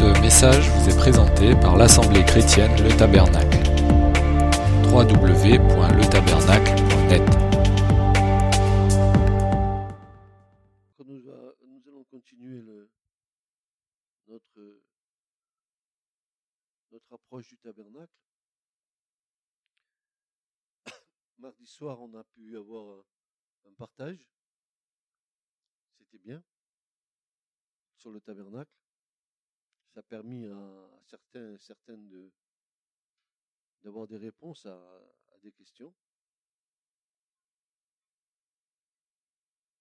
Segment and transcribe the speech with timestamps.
[0.00, 3.58] Ce message vous est présenté par l'Assemblée chrétienne Le Tabernacle.
[4.88, 7.20] www.letabernacle.net
[11.04, 12.62] Nous, va- nous allons continuer
[14.26, 14.80] notre,
[17.10, 18.14] approche du tabernacle.
[21.38, 23.04] Mardi soir, on a pu avoir
[23.66, 24.26] un, un partage.
[25.98, 26.42] C'était bien
[27.98, 28.79] sur le tabernacle.
[29.92, 32.30] Ça a permis à, certains certaines de
[33.82, 34.78] d'avoir des réponses à,
[35.42, 35.94] des questions.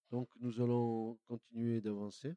[0.10, 2.36] Donc nous allons continuer d'avancer.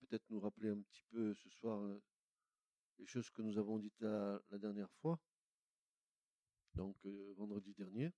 [0.00, 2.02] Peut-être nous rappeler un petit peu ce soir euh,
[2.98, 5.20] les choses que nous avons dites la, la dernière fois,
[6.74, 8.10] donc euh, vendredi dernier.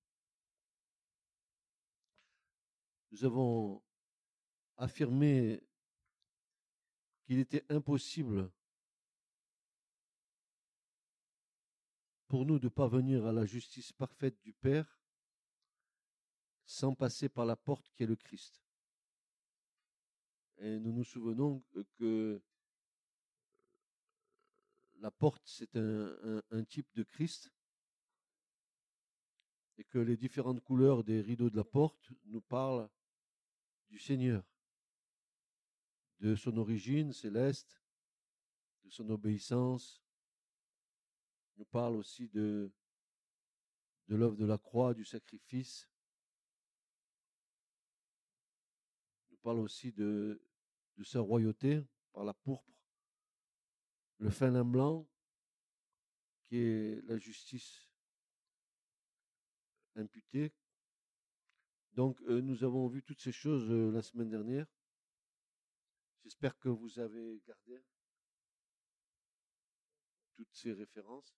[3.10, 3.82] Nous avons
[4.78, 5.62] affirmé
[7.32, 8.52] qu'il était impossible
[12.28, 15.00] pour nous de parvenir à la justice parfaite du Père
[16.66, 18.62] sans passer par la porte qui est le Christ.
[20.58, 21.64] Et nous nous souvenons
[21.96, 22.42] que-
[24.96, 27.50] la porte, c'est un type de Christ
[29.78, 32.90] et que les différentes couleurs des rideaux de la porte nous parlent
[33.88, 34.44] du Seigneur,
[36.22, 37.82] de son origine céleste,
[38.84, 40.00] de son obéissance,
[41.56, 42.70] nous parle aussi de,
[44.06, 45.90] de l'œuvre de la croix, du sacrifice,
[49.32, 50.40] nous parle aussi de,
[50.96, 52.70] de sa royauté par la pourpre,
[54.18, 55.08] le fin lin blanc,
[56.44, 57.90] qui est la justice
[59.96, 60.52] imputée.
[61.94, 64.68] Donc, euh, nous avons vu toutes ces choses euh, la semaine dernière.
[66.24, 67.82] J'espère que vous avez gardé
[70.34, 71.36] toutes ces références.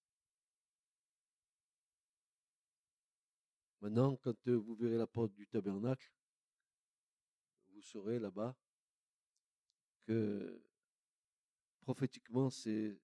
[3.80, 6.10] Maintenant, quand euh, vous verrez la porte du tabernacle,
[7.68, 8.56] vous saurez là-bas
[10.06, 10.62] que
[11.80, 12.98] prophétiquement, c'est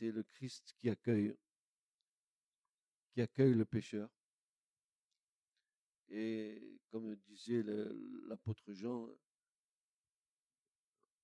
[0.00, 1.36] le Christ qui accueille
[3.10, 4.08] qui accueille le pécheur.
[6.08, 7.62] Et comme disait
[8.28, 9.08] l'apôtre Jean,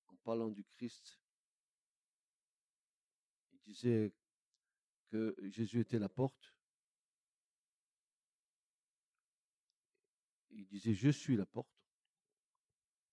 [0.07, 1.19] en parlant du Christ,
[3.53, 4.13] il disait
[5.09, 6.55] que Jésus était la porte.
[10.49, 11.69] Il disait, je suis la porte.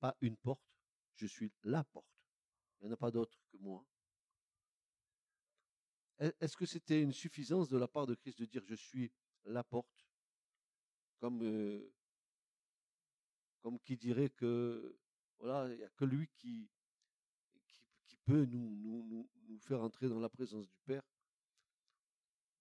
[0.00, 0.62] Pas une porte,
[1.14, 2.06] je suis la porte.
[2.80, 3.86] Il n'y en a pas d'autre que moi.
[6.18, 9.12] Est- Est-ce que c'était une suffisance de la part de Christ de dire je suis
[9.44, 10.06] la porte?
[11.20, 11.94] Comme, euh,
[13.84, 14.98] qui dirait que
[15.38, 16.70] voilà, il n'y a que lui qui
[18.24, 21.02] peut nous, nous, nous, nous faire entrer dans la présence du Père.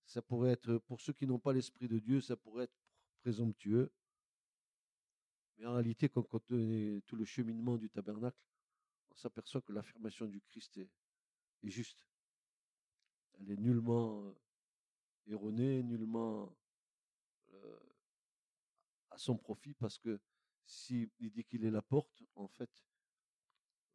[0.05, 2.77] Ça pourrait être, pour ceux qui n'ont pas l'Esprit de Dieu, ça pourrait être
[3.21, 3.91] présomptueux.
[5.57, 8.37] Mais en réalité, quand on connaît tout le cheminement du tabernacle,
[9.11, 10.89] on s'aperçoit que l'affirmation du Christ est,
[11.63, 12.05] juste.
[13.35, 14.35] Elle est nullement euh,
[15.27, 16.53] erronée, nullement
[17.53, 17.79] euh,
[19.11, 20.19] à son profit, parce que
[20.65, 22.69] s'il dit qu'il est la porte, en fait,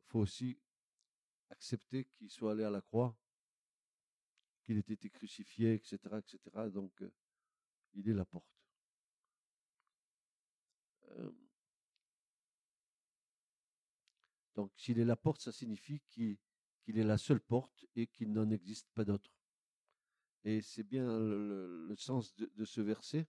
[0.00, 0.58] il faut aussi
[1.50, 3.16] accepter qu'il soit allé à la croix,
[4.62, 6.68] qu'il ait été crucifié, etc., etc.
[6.70, 7.10] Donc, euh,
[7.94, 8.60] il est la porte.
[11.10, 11.32] Euh,
[14.54, 16.38] donc, s'il est la porte, ça signifie qu'il
[16.86, 19.32] est la seule porte et qu'il n'en existe pas d'autre.
[20.44, 23.26] Et c'est bien le, sens de ce verset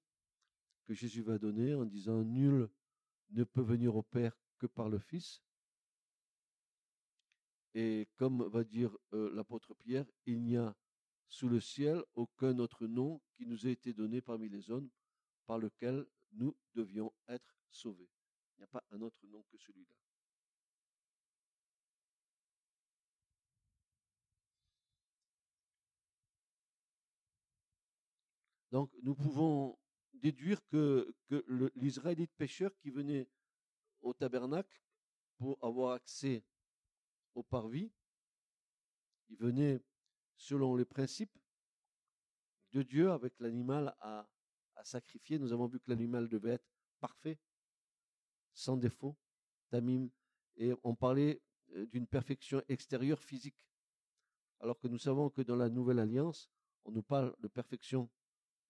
[0.85, 2.69] que Jésus va donner en disant Nul
[3.29, 5.44] ne peut venir au Père que par le Fils.
[7.81, 10.75] Et comme va dire l'apôtre Pierre, il n'y a
[11.29, 14.90] sous le ciel aucun autre nom qui nous ait été donné parmi les hommes
[15.45, 18.09] par lequel nous devions être sauvés.
[18.57, 19.95] Il n'y a pas un autre nom que celui-là.
[28.72, 29.79] Donc nous pouvons
[30.16, 31.16] déduire que,
[31.78, 33.29] l'Israélite pécheur qui venait
[34.02, 34.82] au tabernacle
[35.37, 36.43] pour avoir accès
[37.44, 37.91] parvis,
[39.30, 39.82] il venait
[40.36, 41.38] selon les principes
[42.72, 44.28] de Dieu avec l'animal à,
[44.76, 45.40] à sacrifier.
[45.40, 46.70] Nous avons vu que l'animal devait être
[47.00, 47.40] parfait,
[48.53, 49.18] sans défaut,
[49.70, 50.09] tamim,
[50.56, 51.41] et on parlait
[51.76, 53.68] euh, d'une perfection extérieure physique.
[54.59, 56.50] Alors que nous savons que dans la nouvelle alliance,
[56.84, 58.09] on nous parle de perfection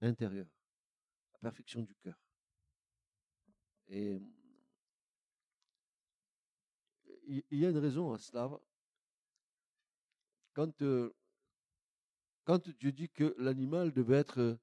[0.02, 0.50] intérieure,
[1.34, 2.20] la perfection du cœur.
[3.88, 4.22] Et
[7.30, 8.50] il y a une raison à cela.
[10.54, 11.16] quand, euh,
[12.44, 14.60] quand Dieu dit que l'animal devait être euh,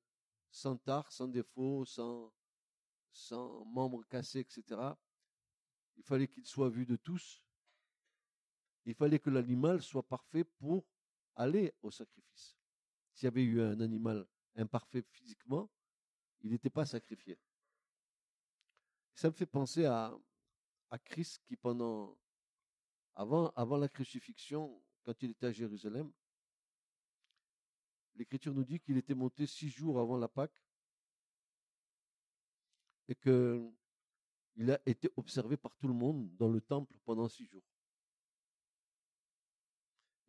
[0.50, 2.32] sans tard, sans défaut, sans,
[3.12, 4.80] sans membres cassés, etc.,
[5.96, 7.42] il fallait qu'il soit vu de tous.
[8.84, 10.84] Il fallait que l'animal soit parfait pour
[11.36, 12.56] aller au sacrifice.
[13.14, 14.26] S'il y avait eu un animal
[14.56, 15.70] imparfait physiquement,
[16.40, 17.38] il n'était pas sacrifié.
[19.14, 20.18] Ça me fait penser à
[21.04, 22.18] Christ qui, pendant,
[23.16, 26.12] avant, avant la crucifixion, quand il était à Jérusalem,
[28.14, 30.62] l'Écriture nous dit qu'il était monté six jours avant la Pâque
[33.08, 37.64] et qu'il a été observé par tout le monde dans le temple pendant six jours.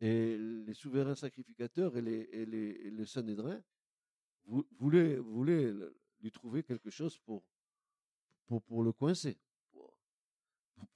[0.00, 3.60] Et les souverains sacrificateurs et les, et les, Sanhédrins
[4.46, 5.72] voulaient, voulaient
[6.20, 7.44] lui trouver quelque chose pour,
[8.46, 9.36] pour, pour le coincer,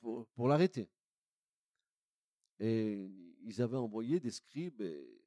[0.01, 0.89] pour, pour, l'arrêter.
[2.59, 3.11] Et
[3.43, 5.23] ils avaient envoyé des scribes et,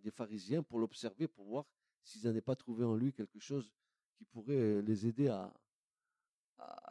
[0.00, 1.66] des pharisiens pour l'observer, pour voir
[2.02, 3.72] s'ils n'avaient pas trouvé en lui quelque chose
[4.16, 5.52] qui pourrait les aider à,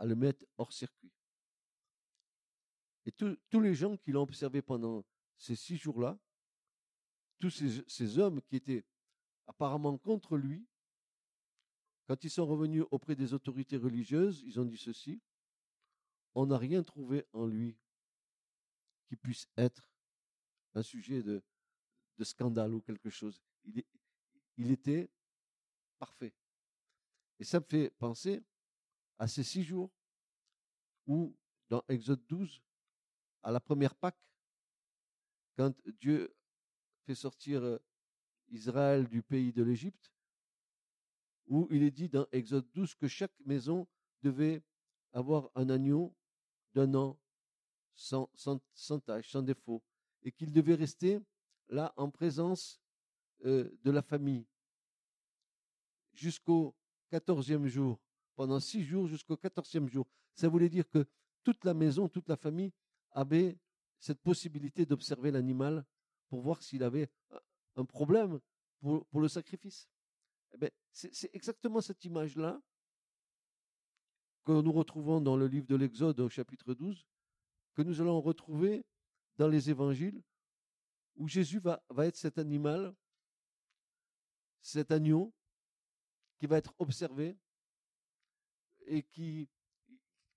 [0.04, 1.12] le mettre hors circuit.
[3.06, 5.06] Et tous les gens qui l'ont observé pendant
[5.38, 6.20] ces six jours-là,
[7.40, 8.86] tous ces, hommes qui étaient
[9.48, 10.68] apparemment contre lui,
[12.06, 15.22] quand ils sont revenus auprès des autorités religieuses, ils ont dit ceci,
[16.36, 17.78] on n'a rien trouvé en lui
[19.12, 19.92] qui puisse être
[20.74, 21.44] un sujet de,
[22.22, 23.42] scandale ou quelque chose.
[23.66, 23.84] Il,
[24.56, 25.10] il était
[26.00, 26.34] parfait.
[27.38, 28.42] Et ça me fait penser
[29.20, 29.92] à ces six jours
[31.08, 31.36] où,
[31.68, 32.64] dans Exode 12,
[33.44, 34.24] à la première Pâque,
[35.58, 36.34] quand Dieu
[37.06, 37.80] fait sortir euh,
[38.48, 40.14] Israël du pays de l'Égypte,
[41.48, 43.90] où il est dit dans Exode 12 que chaque maison
[44.22, 44.64] devait
[45.12, 46.16] avoir un agneau
[46.74, 47.21] d'un an
[47.96, 49.84] sans, sans, sans tâche, sans défaut,
[50.24, 51.20] et qu'il devait rester
[51.70, 52.82] là en présence
[53.46, 54.46] euh, de la famille
[56.14, 56.76] jusqu'au
[57.10, 58.00] quatorzième jour,
[58.36, 60.08] pendant six jours jusqu'au quatorzième jour.
[60.36, 61.06] Ça voulait dire que
[61.44, 62.72] toute la maison, toute la famille
[63.12, 63.58] avait
[64.00, 65.86] cette possibilité d'observer l'animal
[66.28, 67.10] pour voir s'il avait
[67.76, 68.40] un problème
[68.80, 69.90] pour, pour le sacrifice.
[70.54, 72.62] Eh ben, c'est exactement cette image-là
[74.44, 77.06] que nous retrouvons dans le livre de l'Exode au chapitre 12,
[77.74, 78.86] que nous allons retrouver
[79.38, 80.22] dans les évangiles,
[81.16, 82.96] où Jésus va, être cet animal,
[84.62, 85.34] cet agneau,
[86.38, 87.38] qui va être observé
[88.88, 89.48] et qui,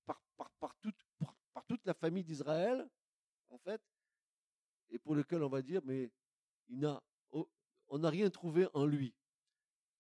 [0.05, 2.89] par toute la famille d'Israël,
[3.51, 3.83] en fait,
[4.91, 6.11] et pour lequel on va dire, mais
[6.69, 7.03] il n'a,
[7.89, 9.15] on n'a rien trouvé en lui.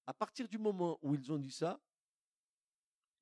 [0.06, 1.80] À partir du moment où ils ont dit ça,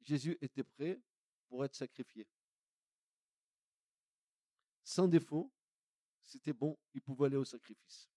[0.02, 1.00] Jésus était prêt
[1.48, 2.26] pour être sacrifié.
[4.84, 5.52] Sans défaut,
[6.23, 8.08] c'était bon, il pouvait aller au sacrifice.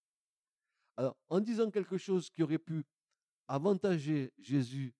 [0.98, 2.86] Alors, en disant quelque chose qui aurait pu
[3.48, 4.96] avantager Jésus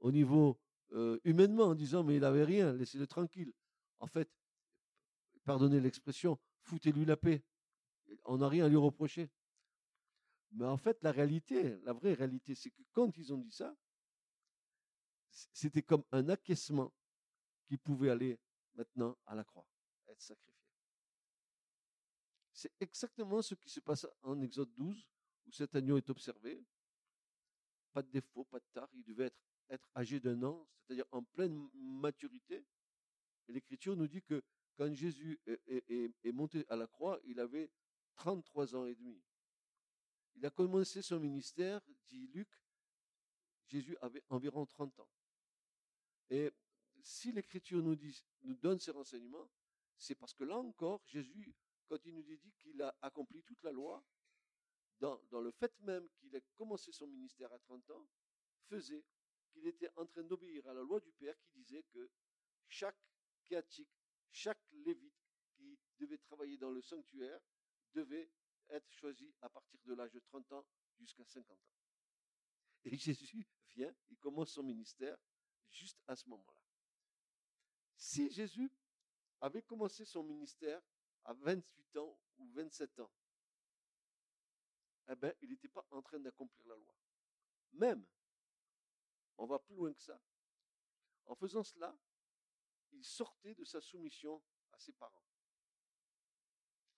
[0.00, 0.60] au niveau
[0.92, 3.52] euh, humainement, en disant mais il n'avait rien, laissez-le tranquille.
[4.00, 4.28] En fait,
[5.44, 7.44] pardonnez l'expression, foutez-lui la paix.
[8.24, 9.30] On n'a rien à lui reprocher.
[10.52, 13.74] Mais en fait, la réalité, la vraie réalité, c'est que quand ils ont dit ça,
[15.30, 16.92] c'était comme un acquiescement
[17.64, 18.38] qui pouvait aller
[18.74, 19.66] maintenant à la croix,
[20.08, 20.51] être sacrifié.
[22.62, 25.04] C'est exactement ce qui se passe en Exode 12,
[25.46, 26.64] où cet agneau est observé.
[27.92, 28.88] Pas de défaut, pas de tard.
[28.92, 29.32] Il devait
[29.68, 32.64] être, âgé d'un an, c'est-à-dire en pleine maturité.
[33.48, 34.44] Et l'Écriture nous dit que
[34.76, 37.68] quand Jésus est, monté à la croix, il avait
[38.14, 39.20] 33 ans et demi.
[40.36, 42.48] Il a commencé son ministère, dit Luc,
[43.66, 45.10] Jésus avait environ 30 ans.
[46.30, 46.52] Et
[47.02, 47.98] si l'Écriture nous,
[48.42, 49.50] nous donne ces renseignements,
[49.96, 51.56] c'est parce que là encore, Jésus,
[51.88, 54.04] quand il nous dit qu'il a accompli toute la loi,
[54.98, 58.06] dans, le fait même qu'il a commencé son ministère à 30 ans,
[58.68, 59.04] faisait
[59.50, 62.08] qu'il était en train d'obéir à la loi du Père qui disait que
[62.68, 62.96] chaque
[63.44, 63.90] kéatique,
[64.30, 65.14] chaque lévite
[65.56, 67.40] qui devait travailler dans le sanctuaire
[67.92, 68.30] devait
[68.68, 70.64] être choisi à partir de l'âge de 30 ans
[70.98, 71.72] jusqu'à 50 ans.
[72.84, 75.18] Et Jésus vient, il commence son ministère
[75.68, 76.62] juste à ce moment-là.
[77.96, 78.70] Si Jésus
[79.40, 80.80] avait commencé son ministère
[81.24, 83.10] à 28 ans ou 27 ans,
[85.08, 86.94] eh bien, il n'était pas en train d'accomplir la loi.
[87.72, 88.04] Même,
[89.38, 90.20] on va plus loin que ça,
[91.26, 91.96] en faisant cela,
[92.92, 95.24] il sortait de sa soumission à ses parents.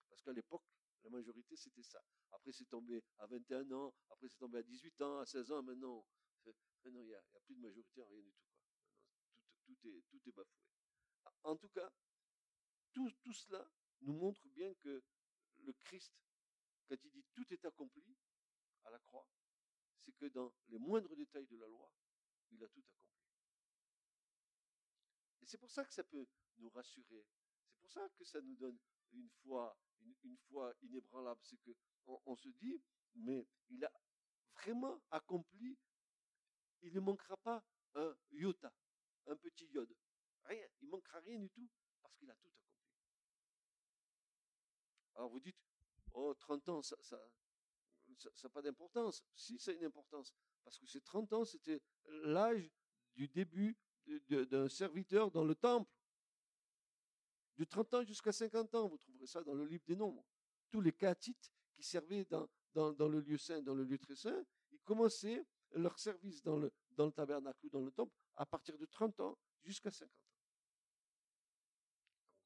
[0.09, 0.63] Parce qu'à l'époque,
[1.03, 2.03] la majorité, c'était ça.
[2.31, 5.63] Après, c'est tombé à 21 ans, après, c'est tombé à 18 ans, à 16 ans,
[5.63, 6.05] maintenant,
[6.83, 8.45] maintenant il n'y a, plus de majorité, rien du tout.
[9.65, 10.61] Tout, tout, est, tout est bafoué.
[11.43, 11.91] En tout cas,
[12.91, 13.67] tout, tout cela
[14.01, 15.03] nous montre bien que
[15.59, 16.13] le Christ
[16.87, 18.15] quand il dit tout est accompli
[18.83, 19.27] à la croix,
[19.99, 21.91] c'est que dans les moindres détails de la loi,
[22.51, 23.15] il a tout accompli.
[25.41, 27.25] Et c'est pour ça que ça peut nous rassurer.
[27.71, 28.77] C'est pour ça que ça nous donne
[29.13, 29.77] une foi,
[30.23, 31.41] une, foi inébranlable.
[31.43, 31.75] C'est que
[32.07, 32.81] on, se dit,
[33.15, 33.91] mais il a
[34.53, 35.77] vraiment accompli.
[36.81, 37.63] Il ne manquera pas
[37.95, 38.71] un iota,
[39.27, 39.95] un petit iode.
[40.43, 40.67] Rien.
[40.81, 41.67] Il manquera rien du tout
[42.01, 42.64] parce qu'il a tout accompli.
[45.15, 45.57] Alors vous dites,
[46.13, 47.19] oh, 30 ans, ça n'a
[48.33, 49.23] ça, pas d'importance.
[49.35, 50.33] Si, ça a une importance.
[50.63, 51.81] Parce que ces 30 ans, c'était
[52.23, 52.71] l'âge
[53.15, 53.77] du début
[54.29, 55.91] d'un serviteur dans le temple.
[57.57, 60.25] De 30 ans jusqu'à 50 ans, vous trouverez ça dans le livre des nombres.
[60.69, 64.43] Tous les catites qui servaient dans, dans, le lieu saint, dans le lieu très saint,
[64.71, 68.77] ils commençaient leur service dans le, dans le tabernacle ou dans le temple à partir
[68.77, 70.27] de 30 ans jusqu'à 50 ans.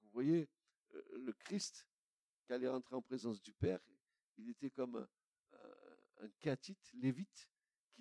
[0.04, 0.50] vous voyez,
[0.94, 1.89] euh, le Christ
[2.50, 3.80] qui allait rentrer en présence du Père,
[4.38, 6.56] il était comme un, un,
[6.96, 7.48] lévite,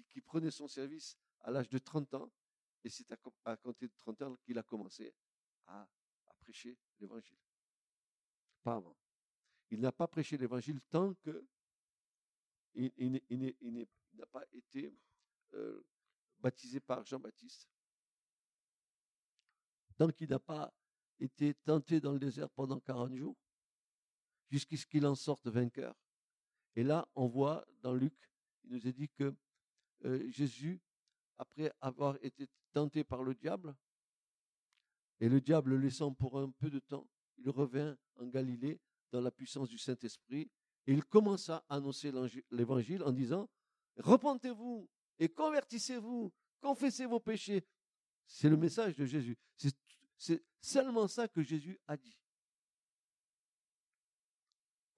[0.08, 2.32] qui, prenait son service à l'âge de 30 ans,
[2.82, 3.12] et c'est
[3.44, 5.14] à, compter de 30 ans qu'il a commencé
[5.66, 7.36] à, à prêcher l'évangile.
[8.62, 8.96] Pas avant.
[9.68, 11.46] Il n'a pas prêché l'évangile tant que
[12.74, 13.20] il,
[14.14, 14.96] n'a pas été
[15.52, 15.84] euh,
[16.38, 17.68] baptisé par Jean-Baptiste.
[19.98, 20.72] Tant qu'il n'a pas
[21.18, 23.36] été tenté dans le désert pendant 40 jours,
[24.50, 25.94] jusqu'à ce qu'il en sorte vainqueur.
[26.76, 28.14] Et là, on voit dans Luc,
[28.64, 29.34] il nous est dit que
[30.04, 30.80] euh, Jésus,
[31.38, 33.74] après avoir été tenté par le diable,
[35.20, 39.20] et le diable le laissant pour un peu de temps, il revint en Galilée dans
[39.20, 40.50] la puissance du Saint-Esprit,
[40.86, 42.12] et il commença à annoncer
[42.50, 43.48] l'évangile en disant,
[43.96, 44.88] repentez-vous
[45.18, 47.66] et convertissez-vous, confessez vos péchés.
[48.26, 49.36] C'est le message de Jésus.
[50.16, 52.16] C'est seulement ça que Jésus a dit.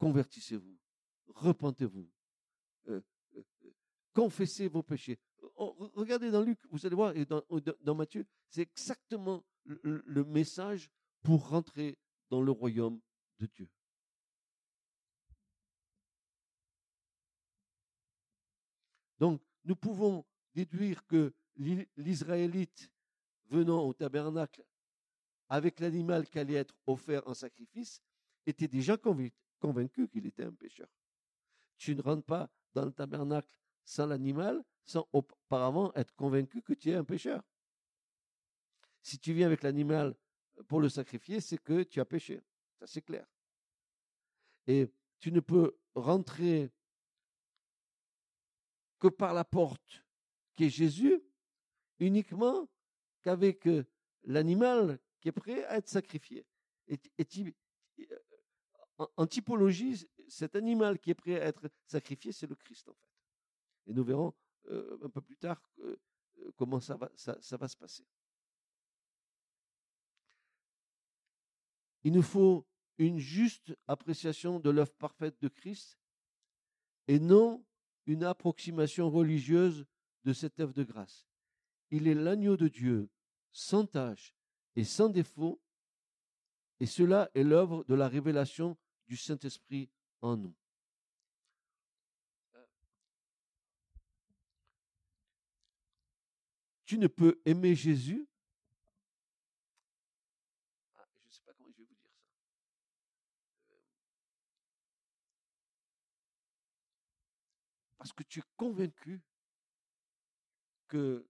[0.00, 0.78] Convertissez-vous,
[1.26, 2.10] repentez-vous,
[2.88, 3.02] euh,
[3.36, 3.74] euh, euh,
[4.14, 5.18] confessez vos péchés.
[5.56, 7.42] Oh, regardez dans Luc, vous allez voir, et dans,
[7.82, 10.90] dans Matthieu, c'est exactement le message
[11.22, 11.98] pour rentrer
[12.30, 12.98] dans le royaume
[13.40, 13.68] de Dieu.
[19.18, 21.34] Donc, nous pouvons déduire que
[21.98, 22.90] l'Israélite
[23.50, 24.64] venant au tabernacle
[25.50, 28.02] avec l'animal qui allait être offert en sacrifice
[28.46, 29.49] était déjà convaincu
[30.08, 30.88] qu'il était un pécheur.
[31.76, 36.90] Tu ne rentres pas dans le tabernacle sans l'animal sans auparavant être convaincu que tu
[36.90, 37.42] es un pécheur.
[39.02, 40.16] Si tu viens avec l'animal
[40.66, 42.42] pour le sacrifier, c'est que tu as péché.
[42.78, 43.26] Ça, c'est clair.
[44.66, 46.70] Et tu ne peux rentrer
[48.98, 50.04] que par la porte
[50.54, 51.22] qui est Jésus,
[51.98, 52.68] uniquement
[53.22, 53.84] qu'avec euh,
[54.24, 56.46] l'animal qui est prêt à être sacrifié.
[56.88, 58.16] Et, euh,
[59.16, 63.90] en, typologie, cet animal qui est prêt à être sacrifié, c'est le Christ en fait.
[63.90, 64.34] Et nous verrons
[64.68, 65.60] euh, un peu plus tard
[66.56, 68.04] comment ça va, ça va se passer.
[72.02, 72.66] Il nous faut
[72.98, 75.98] une juste appréciation de l'œuvre parfaite de Christ
[77.08, 77.64] et non
[78.06, 79.86] une approximation religieuse
[80.24, 81.26] de cette œuvre de grâce.
[81.90, 83.08] Il est l'agneau de Dieu,
[83.52, 84.34] sans tache
[84.76, 85.60] et sans défaut,
[86.78, 88.76] et cela est l'œuvre de la révélation
[89.10, 89.90] du Saint-Esprit
[90.22, 90.54] en nous.
[96.84, 98.24] Tu ne peux aimer Jésus
[107.98, 109.20] Parce que tu es convaincu
[110.86, 111.28] que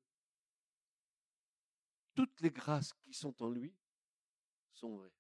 [2.15, 3.75] toutes les grâces qui sont en lui
[4.75, 5.20] sont vraies.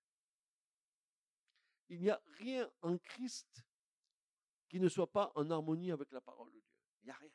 [1.90, 3.64] Il n'y a rien en Christ
[4.68, 6.78] qui ne soit pas en harmonie avec la parole de Dieu.
[7.02, 7.30] Il n'y a rien.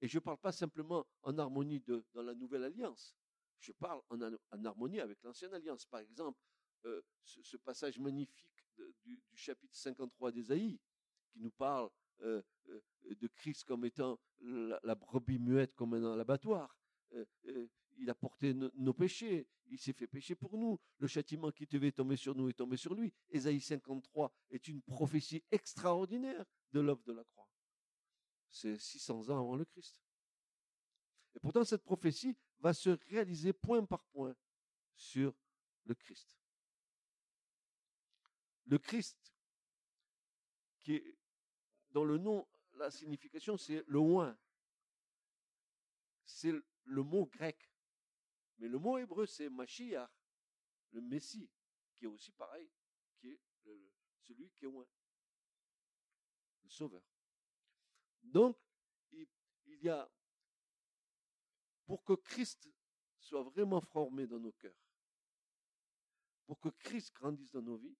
[0.00, 3.16] Et je ne parle pas simplement en harmonie de, dans la nouvelle alliance.
[3.58, 5.84] Je parle en, harmonie avec l'ancienne alliance.
[5.86, 6.38] Par exemple,
[6.84, 8.64] euh, ce, passage magnifique
[9.04, 10.78] du, chapitre 53 d'Ésaïe,
[11.32, 16.78] qui nous parle euh, euh, de Christ comme étant la, brebis muette comme dans l'abattoir.
[17.12, 20.78] Euh, il a porté nos péchés, il s'est fait pécher pour nous.
[20.98, 23.12] Le châtiment qui devait tomber sur nous est tombé sur lui.
[23.30, 27.48] Ésaïe 53 est une prophétie extraordinaire de l'œuvre de la croix.
[28.48, 30.00] C'est 600 ans avant le Christ.
[31.34, 34.34] Et pourtant, cette prophétie va se réaliser point par point
[34.94, 35.34] sur
[35.84, 36.38] le Christ.
[38.66, 39.34] Le Christ,
[40.80, 41.02] qui
[41.90, 44.36] dans le nom, la signification, c'est le oin.
[46.26, 46.52] C'est
[46.86, 47.70] le mot grec.
[48.58, 50.10] Mais le mot hébreu, c'est Mashiach,
[50.92, 51.50] le Messie,
[51.96, 52.70] qui est aussi pareil,
[53.18, 53.40] qui est
[54.22, 54.86] celui qui est oin.
[56.62, 57.02] le Sauveur.
[58.22, 58.58] Donc,
[59.12, 59.28] il,
[59.82, 60.10] y a,
[61.84, 62.68] pour que Christ
[63.20, 64.80] soit vraiment formé dans nos cœurs,
[66.46, 67.96] pour que Christ grandisse dans nos vies,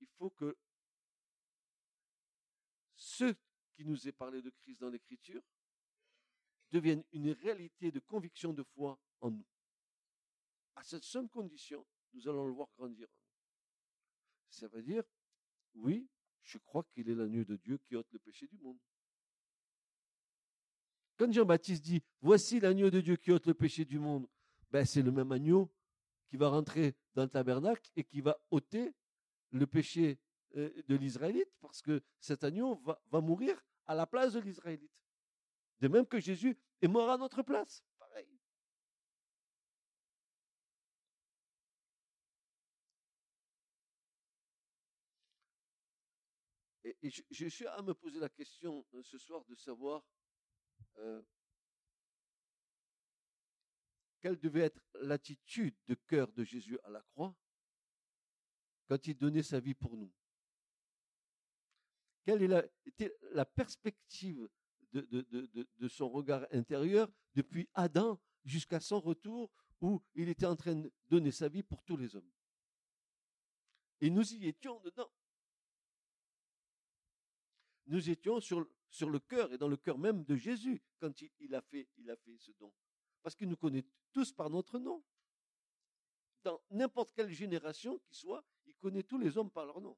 [0.00, 0.56] il faut que
[2.94, 3.34] ce
[3.72, 5.42] qui nous est parlé de Christ dans l'Écriture
[6.72, 9.46] devienne une réalité de conviction de foi en nous.
[10.74, 13.06] À cette seule condition, nous allons le voir grandir.
[14.48, 15.04] Ça veut dire,
[15.74, 16.08] oui,
[16.42, 18.78] je crois qu'il est l'agneau de Dieu qui ôte le péché du monde.
[21.16, 24.26] Quand Jean-Baptiste dit, voici l'agneau de Dieu qui ôte le péché du monde,
[24.70, 25.70] ben, c'est le même agneau
[26.26, 28.94] qui va rentrer dans le tabernacle et qui va ôter
[29.50, 30.18] le péché
[30.56, 34.90] euh, de l'Israélite, parce que cet agneau va mourir à la place de l'Israélite.
[35.82, 37.82] De même que Jésus est mort à notre place.
[37.98, 38.38] Pareil.
[46.84, 50.06] Et, je, suis à me poser la question euh, ce soir de savoir
[50.98, 51.20] euh,
[54.20, 57.34] quelle devait être l'attitude de cœur de Jésus à la croix
[58.86, 60.12] quand il donnait sa vie pour nous?
[62.24, 64.48] Quelle est était la perspective
[64.92, 70.92] de, son regard intérieur depuis Adam jusqu'à son retour où il était en train de
[71.08, 72.30] donner sa vie pour tous les hommes.
[74.00, 75.10] Et nous y étions dedans.
[77.86, 81.54] Nous étions sur, le cœur et dans le cœur même de Jésus quand il, il,
[81.54, 82.72] a fait, il a fait ce don.
[83.22, 85.02] Parce qu'il nous connaît tous par notre nom.
[86.44, 89.96] Dans n'importe quelle génération qui soit, il connaît tous les hommes par leur nom.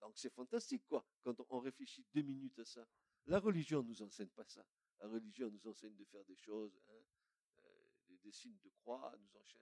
[0.00, 2.86] Donc c'est fantastique, quoi, quand on réfléchit deux minutes à ça.
[3.26, 4.64] La religion ne nous enseigne pas ça.
[5.00, 7.02] La religion nous enseigne de faire des choses, hein,
[7.64, 7.84] euh,
[8.22, 9.60] des, signes de croix, nous enchaîne.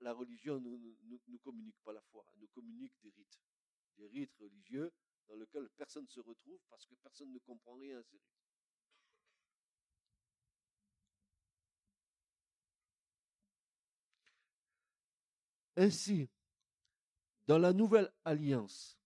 [0.00, 3.40] la, religion ne nous, nous, nous, communique pas la foi, elle nous communique des rites,
[3.96, 4.92] des rites religieux
[5.28, 8.33] dans lesquels personne ne se retrouve parce que personne ne comprend rien à ces rites.
[15.76, 16.28] Ainsi,
[17.46, 18.98] dans la nouvelle alliance,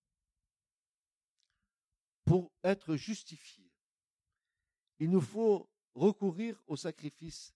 [2.25, 3.71] pour être justifié,
[4.99, 7.55] il nous faut recourir au sacrifice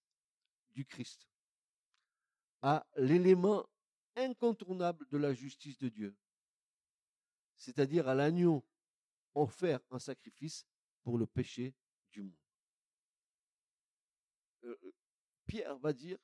[0.70, 1.28] du Christ,
[2.62, 3.66] à l'élément
[4.16, 6.16] incontournable de la justice de Dieu,
[7.56, 8.64] c'est-à-dire à, l'agneau
[9.34, 10.66] offert en sacrifice
[11.02, 11.74] pour le péché
[12.12, 12.32] du monde.
[14.64, 14.92] Euh, euh
[15.46, 16.18] Pierre va dire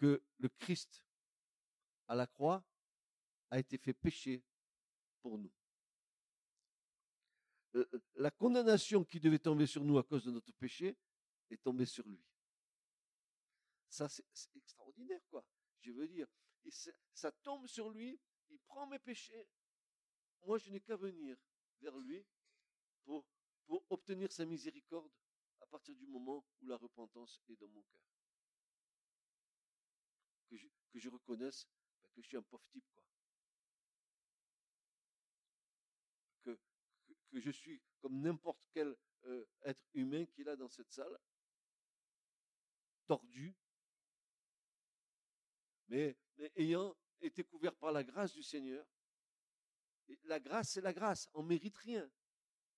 [0.00, 1.04] que le Christ
[2.08, 2.64] à la croix
[3.50, 4.42] a été fait péché
[5.20, 5.52] pour nous.
[7.74, 10.96] Euh, euh, la condamnation qui devait tomber sur nous à cause de notre péché
[11.50, 12.24] est tombée sur lui.
[13.90, 14.24] Ça, c'est
[14.56, 15.44] extraordinaire, quoi.
[15.80, 16.26] Je veux dire,
[17.12, 19.48] ça tombe sur lui, il prend mes péchés.
[20.46, 21.36] Moi, je n'ai qu'à venir
[21.80, 22.24] vers lui
[23.04, 23.26] pour,
[23.66, 25.12] pour obtenir sa miséricorde
[25.60, 28.19] à partir du moment où la repentance est dans mon cœur
[30.50, 31.68] que je, que je reconnaisse
[32.02, 33.04] ben, que je suis un pauvre type, quoi.
[36.44, 36.58] Que,
[37.40, 41.16] je suis comme n'importe quel euh, être humain qu'il a dans cette salle,
[43.06, 43.56] tordu,
[45.86, 46.16] mais,
[46.56, 48.86] ayant été couvert par la grâce du Seigneur.
[50.24, 52.10] La grâce, c'est la grâce, on mérite rien.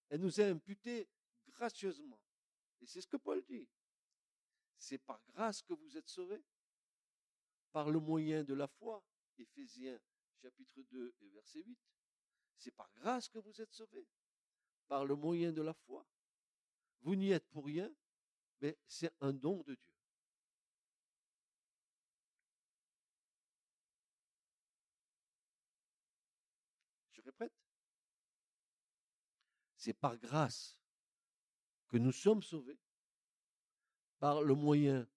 [0.08, 1.08] Elle nous est imputée
[1.46, 2.20] gracieusement.
[2.80, 3.68] Et c'est ce que Paul dit.
[4.76, 6.42] C'est par grâce que vous êtes sauvés
[7.72, 9.02] par le moyen de la foi.
[9.38, 9.98] Éphésiens
[10.40, 11.78] chapitre 2 et verset 8.
[12.58, 14.06] C'est par grâce que vous êtes sauvés.
[14.86, 16.06] Par le moyen de la foi.
[17.00, 17.92] Vous n'y êtes pour rien,
[18.60, 19.94] mais c'est un don de Dieu.
[27.10, 27.52] Je répète.
[29.76, 30.78] C'est par grâce
[31.88, 32.78] que nous sommes sauvés,
[34.18, 35.08] par le moyen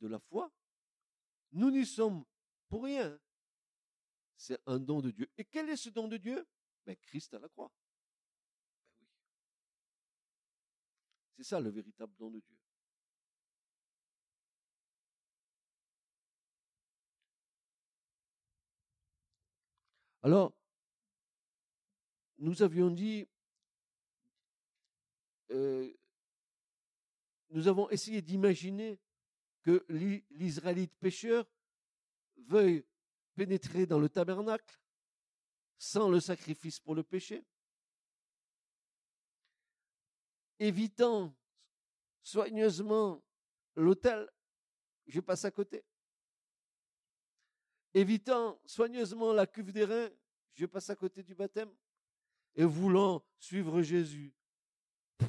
[0.00, 0.52] de la foi,
[1.54, 2.24] nous n'y sommes
[2.68, 3.18] pour rien.
[4.36, 5.30] C'est un don de Dieu.
[5.38, 6.46] Et quel est ce don de Dieu?
[6.84, 7.72] Ben, Christ à la croix.
[9.00, 9.16] Ben oui.
[11.36, 12.56] C'est ça le véritable don de Dieu.
[20.22, 20.54] Alors,
[22.38, 23.28] nous avions dit,
[25.50, 25.92] euh,
[27.50, 28.98] nous avons essayé d'imaginer
[29.64, 29.84] que
[30.30, 31.44] l'Israélite pécheur
[32.36, 32.84] veuille
[33.34, 34.78] pénétrer dans le tabernacle
[35.78, 37.44] sans le sacrifice pour le péché,
[40.58, 41.34] évitant
[42.22, 43.22] soigneusement
[43.74, 44.28] l'autel
[45.06, 45.84] je passe à côté.
[47.92, 50.10] Évitant soigneusement la cuve des reins,
[50.54, 51.72] je passe à côté du baptême.
[52.54, 54.32] Et voulant suivre Jésus.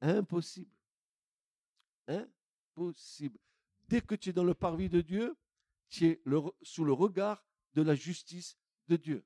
[0.00, 0.79] Impossible.
[2.10, 3.38] Impossible.
[3.88, 5.36] Dès que tu es dans le parvis de Dieu,
[5.88, 6.22] tu es
[6.62, 7.44] sous le regard
[7.74, 9.24] de la justice de Dieu.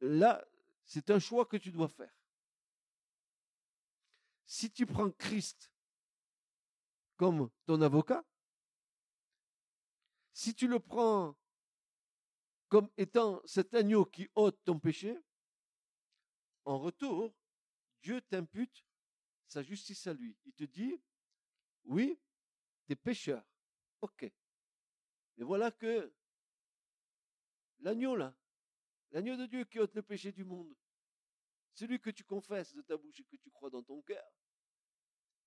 [0.00, 0.44] Là,
[0.84, 2.12] c'est un choix que tu dois faire.
[4.44, 5.72] Si tu prends Christ
[7.16, 8.24] comme ton avocat,
[10.32, 11.36] si tu le prends
[12.68, 15.18] comme étant cet agneau qui ôte ton péché,
[16.64, 17.34] en retour,
[18.02, 18.84] Dieu t'impute
[19.46, 20.36] sa justice à lui.
[20.44, 21.00] Il te dit,
[21.86, 22.18] oui,
[22.86, 23.44] tu es pécheur.
[24.00, 24.30] Ok.
[25.36, 26.12] Mais voilà que
[27.80, 28.36] l'agneau là,
[29.10, 30.74] l'agneau de Dieu qui ôte le péché du monde,
[31.72, 34.26] celui que tu confesses de ta bouche et que tu crois dans ton cœur,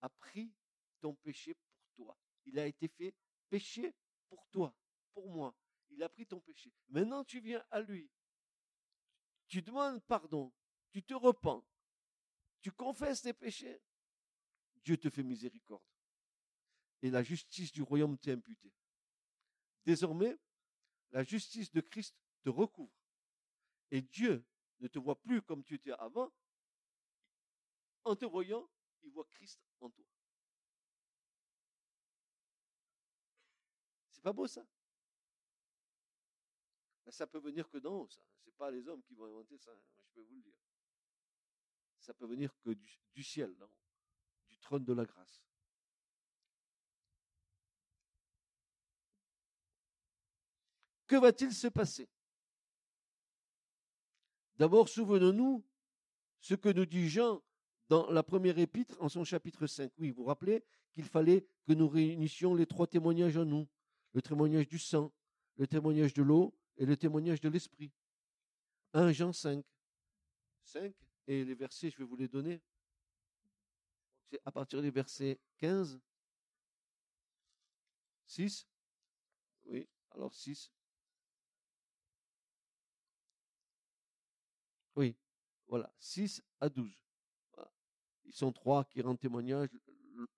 [0.01, 0.53] a pris
[1.01, 2.17] ton péché pour toi.
[2.45, 3.13] Il a été fait
[3.49, 3.93] péché
[4.27, 4.75] pour toi,
[5.13, 5.55] pour moi.
[5.89, 6.71] Il a pris ton péché.
[6.87, 8.09] Maintenant, tu viens à lui.
[9.47, 10.53] Tu demandes pardon.
[10.91, 11.65] Tu te repens.
[12.61, 13.81] Tu confesses tes péchés.
[14.83, 15.83] Dieu te fait miséricorde.
[17.01, 18.73] Et la justice du royaume t'est imputée.
[19.85, 20.37] Désormais,
[21.11, 22.93] la justice de Christ te recouvre.
[23.91, 24.45] Et Dieu
[24.79, 26.31] ne te voit plus comme tu étais avant.
[28.03, 28.69] En te voyant,
[29.03, 30.05] il voit Christ en toi.
[34.11, 34.65] C'est pas beau ça?
[37.05, 38.21] Ben, Ça peut venir que d'en haut, ça.
[38.43, 40.53] C'est pas les hommes qui vont inventer ça, hein, je peux vous le dire.
[41.99, 42.71] Ça peut venir que
[43.13, 43.55] du, ciel,
[44.47, 45.41] du trône de la grâce.
[51.09, 52.07] Que va-t-il se passer?
[54.57, 55.65] D'abord, souvenons-nous
[56.39, 57.41] ce que nous dit Jean
[57.87, 59.91] dans la première épître en son chapitre 5.
[59.97, 63.67] Oui, vous vous rappelez qu'il fallait que nous réunissions les trois témoignages en nous.
[64.13, 65.11] Le témoignage du sang,
[65.57, 67.91] le témoignage de l'eau et le témoignage de l'esprit.
[68.93, 69.65] 1 Jean 5.
[70.61, 70.93] 5
[71.25, 72.61] et les versets, je vais vous les donner.
[74.29, 75.99] C'est à partir du verset 15.
[78.27, 78.67] 6.
[79.65, 80.71] Oui, alors 6.
[84.99, 85.15] Oui,
[85.69, 86.91] voilà, 6 à 12.
[88.25, 89.69] Ils sont trois qui rendent témoignage,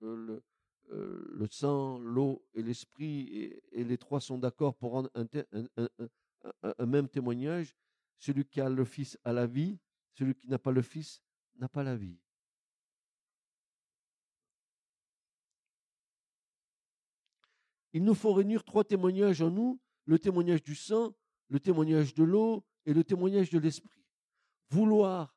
[0.02, 0.44] le,
[0.92, 7.76] euh, sang, l'eau et l'esprit, et, les trois sont d'accord pour rendre un, même témoignage.
[8.18, 9.80] Celui qui a le Fils a la vie,
[10.14, 11.22] celui qui n'a pas le Fils
[11.56, 12.18] n'a pas la vie.
[17.94, 21.14] Il nous faut réunir trois témoignages en nous, le témoignage du sang,
[21.50, 24.01] le témoignage de l'eau et le témoignage de l'esprit
[24.72, 25.36] vouloir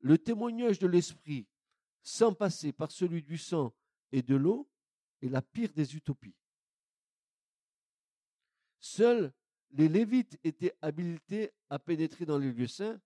[0.00, 1.48] le témoignage de l'esprit
[2.02, 3.74] sans passer par celui du sang
[4.12, 4.68] et de l'eau
[5.22, 6.36] est la pire des utopies.
[8.78, 9.32] Seuls
[9.70, 13.00] les Lévites étaient habilités à pénétrer dans les lieux saints,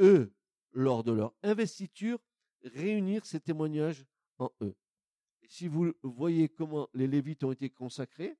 [0.00, 0.32] eux,
[0.72, 2.18] lors de leur investiture,
[2.62, 4.06] réunir ces témoignages
[4.38, 4.74] en eux.
[5.48, 8.38] si vous voyez comment les Lévites ont été consacrés,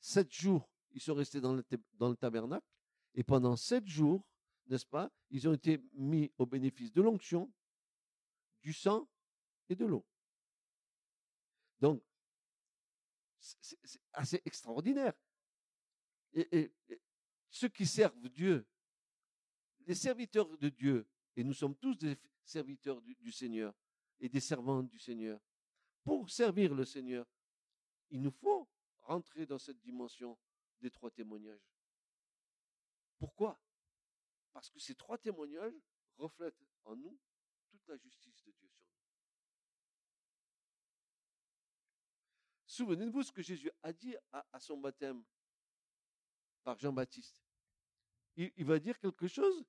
[0.00, 1.64] sept jours, ils sont restés dans le,
[1.94, 2.66] dans le tabernacle,
[3.14, 4.26] et pendant sept jours,
[4.68, 5.10] n'est-ce pas?
[5.30, 7.52] Ils ont été mis au bénéfice de l'onction,
[8.62, 9.08] du sang
[9.68, 10.06] et de l'eau.
[11.80, 12.02] Donc,
[13.38, 15.14] c'est assez extraordinaire.
[16.32, 16.72] Et,
[17.50, 18.66] ceux qui servent Dieu,
[19.86, 23.74] les serviteurs de Dieu, et nous sommes tous des serviteurs du, Seigneur
[24.20, 25.40] et des servants du Seigneur,
[26.04, 27.26] pour servir le Seigneur,
[28.10, 28.68] il nous faut
[29.02, 30.38] rentrer dans cette dimension
[30.80, 31.72] des trois témoignages.
[33.18, 33.58] Pourquoi?
[34.58, 35.80] Parce que ces trois témoignages
[36.16, 37.16] reflètent en nous
[37.68, 38.98] toute la justice de Dieu sur nous.
[42.66, 45.22] Souvenez-vous ce que Jésus a dit à, son baptême
[46.64, 47.36] par Jean-Baptiste.
[48.34, 49.64] Il, va dire quelque chose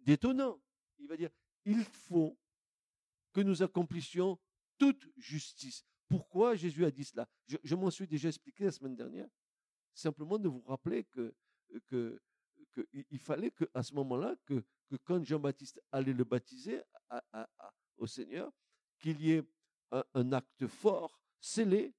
[0.00, 0.60] d'étonnant.
[0.98, 1.30] Il va dire,
[1.64, 2.38] il faut
[3.32, 4.38] que nous accomplissions
[4.76, 5.82] toute justice.
[6.10, 7.26] Pourquoi Jésus a dit cela?
[7.46, 9.30] Je, m'en suis déjà expliqué la semaine dernière.
[9.94, 11.34] Simplement de vous rappeler que
[12.72, 16.80] qu'il fallait qu'à ce moment-là, que, que quand Jean-Baptiste allait le baptiser
[17.96, 18.50] au Seigneur,
[18.98, 19.42] qu'il y ait
[20.14, 21.94] un, acte fort, scellé,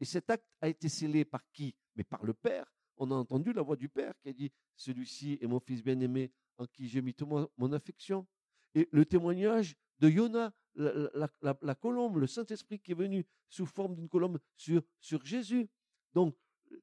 [0.00, 1.74] et cet acte a été scellé par qui?
[1.96, 2.72] Mais par le Père.
[2.96, 6.32] On a entendu la voix du Père qui a dit, celui-ci est mon fils bien-aimé
[6.58, 8.26] en qui j'ai mis toute mon, affection.
[8.74, 14.08] Et le témoignage de Yona, la, colombe, le Saint-Esprit qui est venu sous forme d'une
[14.08, 15.68] colombe sur, sur Jésus.
[16.12, 16.36] Donc,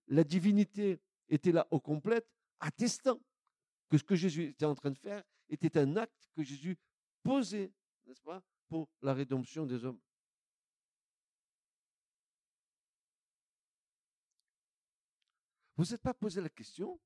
[0.08, 1.00] la divinité
[1.30, 2.28] était là au complète,
[2.60, 3.20] attestant
[3.92, 6.78] que ce que Jésus était en train de faire était un acte que Jésus
[7.22, 7.74] posait,
[8.06, 10.00] n'est-ce pas, pour la rédemption des hommes.
[15.76, 16.98] Vous n'êtes pas posé la question?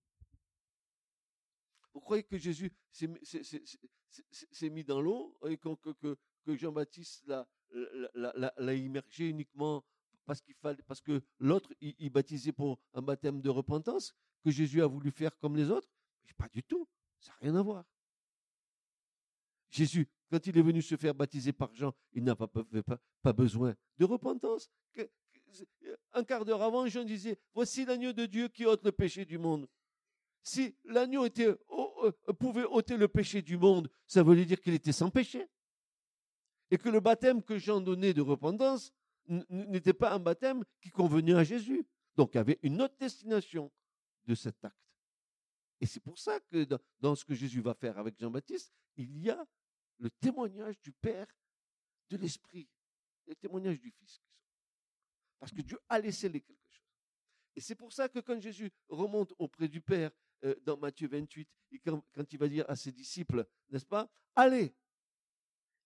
[1.92, 9.84] Vous croyez que Jésus s'est mis dans l'eau et que, que, Jean-Baptiste l'a immergé uniquement
[10.24, 14.84] parce qu'il fallait parce que l'autre il, baptisait pour un baptême de repentance que Jésus
[14.84, 15.95] a voulu faire comme les autres?
[16.34, 16.88] Pas du tout.
[17.20, 17.86] Ça n'a rien à voir.
[19.70, 24.06] Jésus, quand il est venu se faire baptiser par Jean, il n'a pas, besoin de
[24.06, 24.70] repentance.
[26.14, 29.38] Un quart d'heure avant, Jean disait, voici l'agneau de Dieu qui ôte le péché du
[29.38, 29.68] monde.
[30.44, 35.10] Si l'agneau euh, pouvait ôter le péché du monde, ça voulait dire qu'il était sans
[35.10, 35.46] péché.
[36.72, 38.94] Et que le baptême que Jean donnait de repentance
[39.50, 41.86] n'était pas un baptême qui convenait à Jésus.
[42.16, 43.72] Donc il y avait une autre destination
[44.26, 44.85] de cet acte.
[45.82, 46.68] Et c'est pour ça que
[47.00, 49.46] dans, ce que Jésus va faire avec Jean-Baptiste, il y a
[49.98, 51.28] le témoignage du Père,
[52.10, 52.68] de l'Esprit,
[53.28, 54.22] le témoignage du Fils.
[55.40, 56.88] Parce que Dieu a laissé les quelque chose.
[57.56, 60.12] Et c'est pour ça que quand Jésus remonte auprès du Père
[60.44, 64.10] euh, dans Matthieu 28, et quand, quand il va dire à ses disciples, n'est-ce pas,
[64.36, 64.74] allez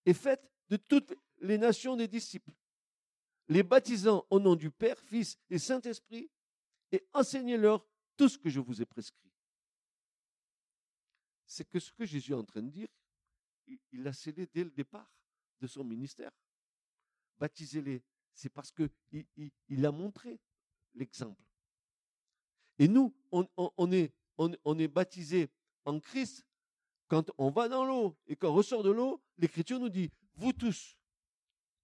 [0.06, 2.52] et faites de toutes les nations des disciples,
[3.47, 6.30] les baptisant au nom du Père, Fils et Saint-Esprit,
[6.91, 7.86] et enseignez-leur
[8.17, 9.32] tout ce que je vous ai prescrit.
[11.49, 12.88] C'est que ce que Jésus est en train de dire,
[13.91, 15.12] il l'a scellé dès le départ
[15.59, 16.31] de son ministère.
[17.39, 18.03] Baptisez-les,
[18.35, 18.91] c'est parce qu'il
[19.67, 20.39] il, a montré
[20.93, 21.43] l'exemple.
[22.77, 25.49] Et nous, on, est, on, on est baptisé
[25.85, 26.45] en Christ
[27.07, 30.99] quand on va dans l'eau et qu'on ressort de l'eau, l'Écriture nous dit, vous tous,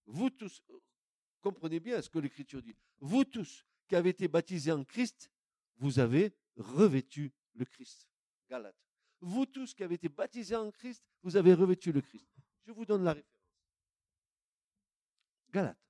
[0.06, 0.62] vous tous,
[1.42, 5.32] comprenez bien ce que l'Écriture dit, vous tous qui avez été baptisés en Christ,
[5.78, 8.08] vous avez revêtu le Christ.
[8.48, 8.85] Galate.
[9.22, 12.28] Vous tous qui avez été baptisés en Christ, vous avez revêtu le Christ.
[12.66, 13.36] Je vous donne la référence.
[15.52, 15.85] Galate.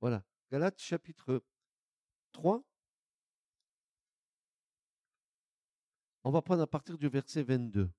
[0.00, 0.24] Voilà.
[0.50, 1.42] Galates chapitre
[2.32, 2.62] 3.
[6.24, 7.90] On va prendre à partir du verset 22.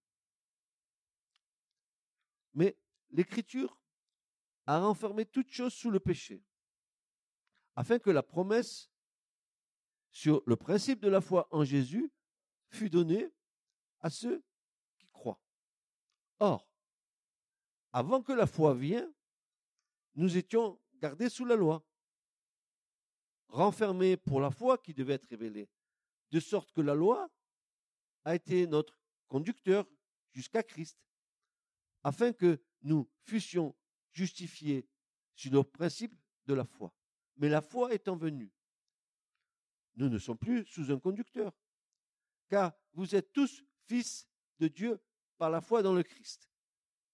[2.54, 2.78] Mais
[3.10, 3.80] l'Écriture
[4.66, 6.44] a renfermé toute chose sous le péché,
[7.76, 8.92] afin que la promesse
[10.12, 12.12] sur le principe de la foi en Jésus
[12.70, 13.32] fût donnée
[14.00, 14.44] à ceux
[14.98, 15.42] qui croient.
[16.40, 16.68] Or,
[17.94, 19.14] avant que la foi vienne,
[20.16, 21.87] nous étions gardés sous la loi,
[23.50, 25.70] renfermé pour la foi qui devait être révélée.
[26.32, 27.30] De sorte que la loi
[28.26, 29.88] a été notre conducteur
[30.32, 31.00] jusqu'à Christ,
[32.04, 33.76] afin que nous fussions
[34.12, 34.88] justifiés
[35.36, 36.94] sur nos principes de la foi.
[37.38, 38.52] Mais la foi étant venue,
[39.96, 41.54] nous ne sommes plus sous un conducteur,
[42.50, 44.28] car vous êtes tous fils
[44.60, 45.00] de Dieu
[45.38, 46.50] par la foi dans le Christ.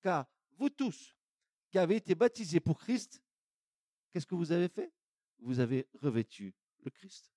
[0.02, 1.16] Car vous tous
[1.70, 3.22] qui avez été baptisés pour Christ,
[4.12, 4.92] qu'est-ce que vous avez fait?
[5.44, 7.32] Vous avez revêtu le Christ.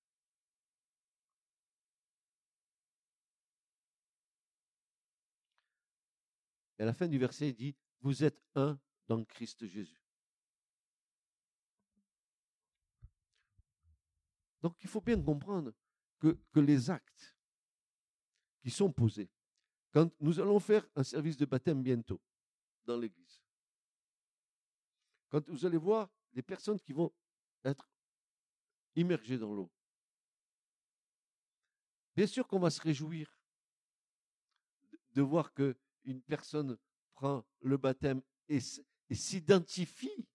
[6.79, 10.01] Et à la fin du verset, il dit, vous êtes un dans Christ Jésus.
[14.61, 15.73] Donc il faut bien comprendre
[16.19, 17.37] que, que les actes
[18.61, 19.29] qui sont posés,
[19.91, 22.21] quand nous allons faire un service de baptême bientôt
[22.85, 23.41] dans l'Église,
[25.29, 27.13] quand vous allez voir les personnes qui vont
[27.63, 27.89] être
[28.97, 29.71] immergé dans l'eau.
[32.15, 33.33] Bien sûr qu'on va se réjouir
[35.11, 36.77] de voir que une personne
[37.13, 38.59] prend le baptême et,
[39.09, 40.27] et s'identifie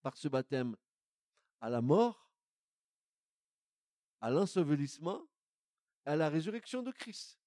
[0.00, 0.76] par ce baptême
[1.60, 2.32] à la mort,
[4.20, 5.28] à l'ensevelissement,
[6.04, 7.38] à la résurrection de Christ.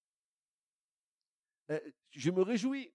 [1.69, 2.93] Eh, je me réjouis.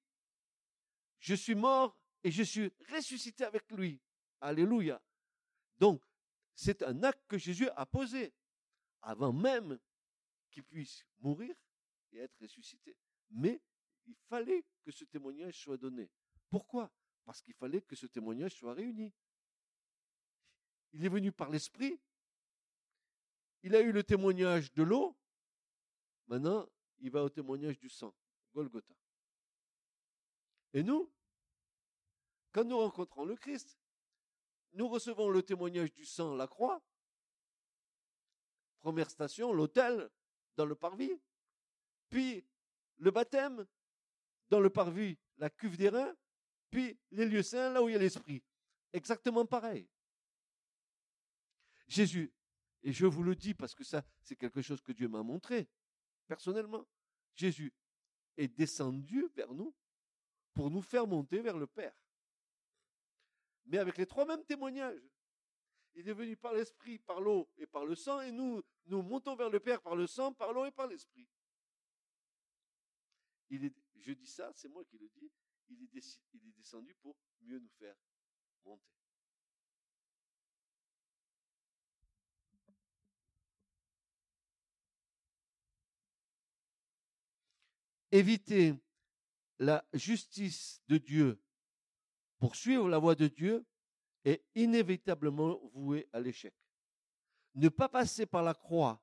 [1.19, 4.01] Je suis mort et je suis ressuscité avec lui.
[4.41, 5.03] Alléluia.
[5.79, 6.03] Donc,
[6.61, 8.35] c'est un acte que Jésus a posé
[9.01, 9.79] avant même
[10.51, 11.57] qu'il puisse mourir
[12.13, 12.95] et être ressuscité.
[13.31, 13.63] Mais
[14.05, 16.11] il fallait que ce témoignage soit donné.
[16.51, 16.93] Pourquoi?
[17.25, 19.11] Parce qu'il fallait que ce témoignage soit réuni.
[20.93, 21.99] Il est venu par l'Esprit.
[23.63, 25.17] Il a eu le témoignage de l'eau.
[26.27, 26.69] Maintenant,
[26.99, 28.15] il va au témoignage du sang,
[28.53, 28.95] Golgotha.
[30.75, 31.11] Et nous,
[32.53, 33.80] quand nous rencontrons le Christ,
[34.73, 36.83] nous recevons le témoignage du sang, la croix.
[38.81, 40.11] Première station, l'autel
[40.57, 41.21] dans le parvis.
[42.09, 42.45] Puis
[42.99, 43.67] le baptême,
[44.49, 46.15] dans le parvis, la cuve des reins,
[46.71, 48.43] puis les lieux saints, là où il y a l'esprit.
[48.93, 49.89] Exactement pareil.
[51.87, 52.33] Jésus,
[52.83, 55.69] et je vous le dis parce que ça, c'est quelque chose que Dieu m'a montré,
[56.27, 56.87] personnellement,
[57.35, 57.73] Jésus
[58.37, 59.75] est descendu vers nous
[60.55, 61.95] pour nous faire monter vers le Père.
[63.71, 65.09] Mais avec les trois mêmes témoignages.
[65.95, 69.37] Il est venu par l'esprit, par l'eau et par le sang, et nous, nous montons
[69.37, 71.29] vers le Père par le sang, par l'eau et par l'esprit.
[73.49, 75.31] Je dis ça, c'est moi qui le dis,
[75.69, 77.95] il est, il est descendu pour mieux nous faire
[78.65, 78.85] monter.
[88.11, 88.75] Éviter
[89.61, 91.41] la justice de Dieu
[92.41, 93.65] pour suivre la voie de Dieu
[94.25, 96.55] est inévitablement voué à l'échec.
[97.55, 99.01] Ne pas passer par la croix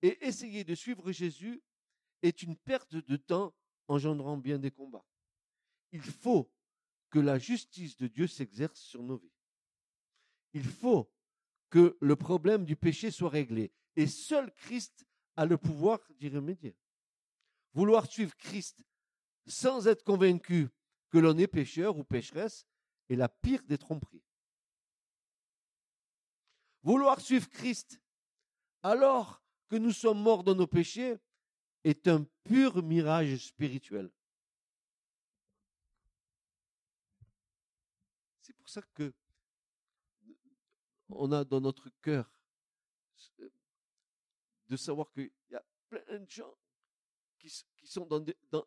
[0.00, 1.62] et essayer de suivre Jésus
[2.22, 3.54] est une perte de temps
[3.88, 5.04] engendrant bien des combats.
[5.92, 6.50] Il faut
[7.10, 9.32] que la justice de Dieu s'exerce sur nos vies.
[10.52, 11.10] Il faut
[11.70, 13.72] que le problème du péché soit réglé.
[13.96, 15.04] Et seul Christ
[15.36, 16.76] a le pouvoir d'y remédier.
[17.72, 18.84] Vouloir suivre Christ
[19.46, 20.68] sans être convaincu
[21.14, 22.66] que l'on est pécheur ou pécheresse
[23.08, 24.24] est la pire des tromperies.
[26.82, 28.00] Vouloir suivre Christ
[28.82, 31.16] alors que nous sommes morts dans nos péchés
[31.84, 34.10] est un pur mirage spirituel.
[38.40, 39.14] C'est pour ça que
[41.10, 42.28] on a dans notre cœur
[44.66, 46.58] de savoir qu'il y a plein de gens
[47.38, 47.50] qui,
[47.84, 48.08] sont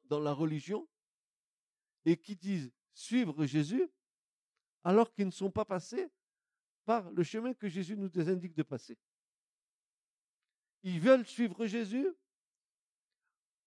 [0.05, 0.87] dans la religion
[2.07, 3.87] et qui disent suivre Jésus
[4.83, 6.09] alors qu'ils ne sont pas passés
[6.85, 8.97] par le chemin que Jésus nous indique de passer.
[10.83, 12.07] Ils veulent suivre Jésus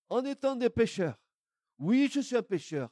[0.09, 1.21] en étant des pécheurs.
[1.79, 2.91] Oui, je suis un pécheur,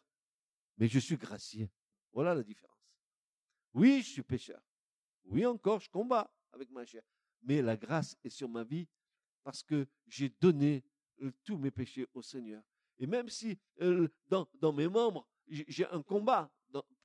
[0.76, 1.70] mais je suis gracié.
[2.12, 2.76] Voilà la différence.
[3.72, 4.60] Oui, je suis pécheur.
[5.24, 7.02] Oui, encore, je combats avec ma chair.
[7.42, 8.86] Mais la grâce est sur ma vie
[9.44, 10.84] parce que j'ai donné
[11.22, 12.62] euh, tous mes péchés au Seigneur.
[12.98, 16.52] Et même si euh, dans, mes membres, j'ai un combat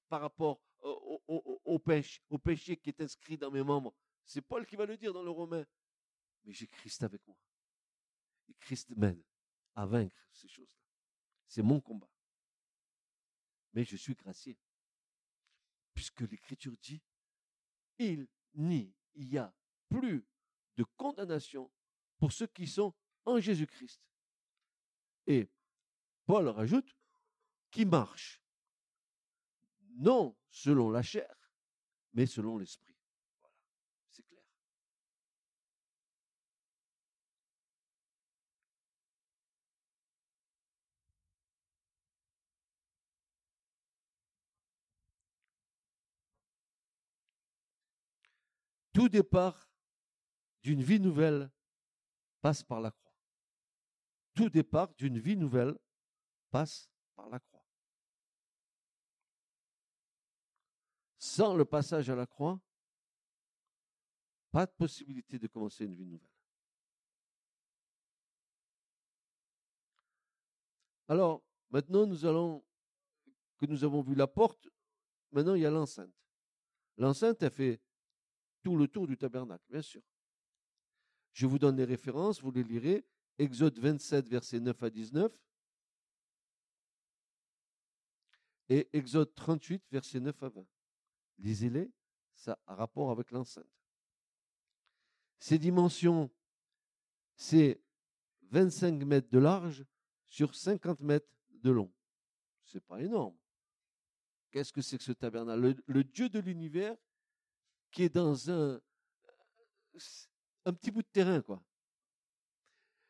[0.09, 3.93] par rapport au, péché, au péché qui est inscrit dans mes membres.
[4.25, 5.65] C'est Paul qui va le dire dans le Romain.
[6.43, 7.37] Mais j'ai Christ avec moi.
[8.49, 9.23] Et Christ m'aide
[9.75, 10.83] à vaincre ces choses-là.
[11.47, 12.09] C'est mon combat.
[13.73, 14.57] Mais je suis gracié.
[15.93, 17.01] Puisque l'Écriture dit,
[17.97, 18.27] il
[19.15, 19.53] n'y a
[19.89, 20.25] plus
[20.75, 21.71] de condamnation
[22.17, 22.93] pour ceux qui sont
[23.25, 24.01] en Jésus-Christ.
[25.27, 25.49] Et
[26.25, 26.97] Paul rajoute,
[27.73, 28.39] qui marche
[29.95, 31.35] non selon la chair,
[32.13, 32.95] mais selon l'esprit.
[33.41, 33.55] Voilà,
[34.09, 34.43] c'est clair.
[48.93, 49.67] Tout départ
[50.61, 51.51] d'une vie nouvelle
[52.41, 53.15] passe par la croix.
[54.35, 55.75] Tout départ d'une vie nouvelle
[56.51, 57.52] passe par la croix.
[61.35, 62.61] Sans le passage à la croix,
[64.51, 66.29] pas de possibilité de commencer une vie nouvelle.
[71.07, 72.63] Alors, maintenant, nous allons,
[73.57, 74.69] que nous avons vu la porte,
[75.31, 76.13] maintenant il y a l'enceinte.
[76.97, 77.81] L'enceinte, elle fait
[78.61, 80.03] tout le tour du tabernacle, bien sûr.
[81.31, 83.03] Je vous donne les références, vous les lirez.
[83.39, 85.31] Exode 27, versets 9 à 19.
[88.69, 90.72] Et Exode 38, versets 9 à 20
[91.39, 91.91] lisez-les,
[92.33, 93.65] ça a rapport avec l'enceinte.
[95.39, 96.29] Ces dimensions,
[97.35, 97.81] c'est
[98.51, 99.85] 25 mètres de large
[100.27, 101.91] sur 50 mètres de long.
[102.63, 103.37] C'est pas énorme.
[104.51, 105.75] Qu'est-ce que c'est que ce tabernacle?
[105.87, 106.95] Le, Dieu de l'univers
[107.91, 108.79] qui est dans un,
[110.65, 111.63] un petit bout de terrain, quoi.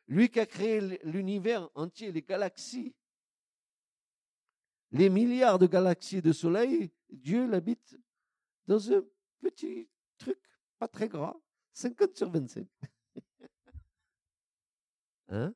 [0.08, 2.95] Lui qui a créé l'univers entier, les galaxies,
[4.91, 7.98] les milliards de galaxies de soleil, Dieu l'habite
[8.68, 9.03] dans un
[9.39, 10.39] petit truc,
[10.80, 11.41] pas très grand,
[11.74, 12.68] 50 sur 25.
[15.30, 15.53] hein?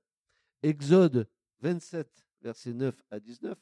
[0.63, 1.29] Exode
[1.59, 3.57] 27, verset 9 à 19.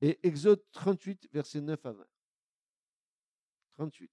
[0.00, 2.06] Et Exode 38, verset 9 à 20.
[3.74, 4.10] 38.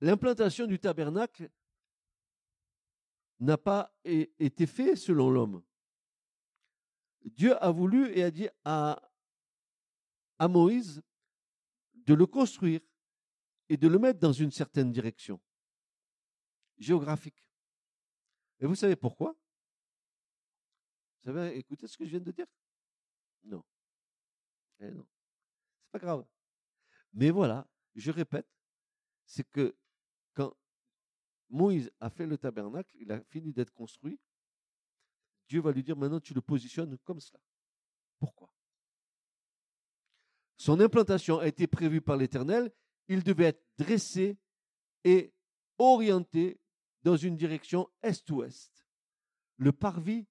[0.00, 1.50] L'implantation du tabernacle
[3.40, 5.62] n'a pas été faite selon l'homme.
[7.30, 9.00] Dieu a voulu et a dit à,
[10.40, 11.02] Moïse
[11.94, 12.80] de le construire
[13.68, 15.40] et de le mettre dans une certaine direction.
[16.78, 17.42] géographique.
[18.60, 19.34] Et vous savez pourquoi?
[21.16, 22.46] Vous savez, écoutez ce que je viens de dire?
[23.44, 23.64] Non.
[24.78, 25.06] Eh non.
[25.82, 26.26] C'est pas grave.
[27.12, 28.46] Mais voilà, je répète,
[29.24, 29.74] c'est que
[30.34, 30.54] quand
[31.48, 34.20] Moïse a fait le tabernacle, il a fini d'être construit,
[35.48, 37.40] Dieu va lui dire maintenant tu le positionnes comme cela.
[38.18, 38.50] Pourquoi?
[40.56, 42.72] Son implantation a été prévue par l'Éternel,
[43.08, 44.38] il devait être dressé
[45.04, 45.32] et
[45.78, 46.58] orienté
[47.02, 48.86] dans une direction est-ouest,
[49.58, 50.26] le parvis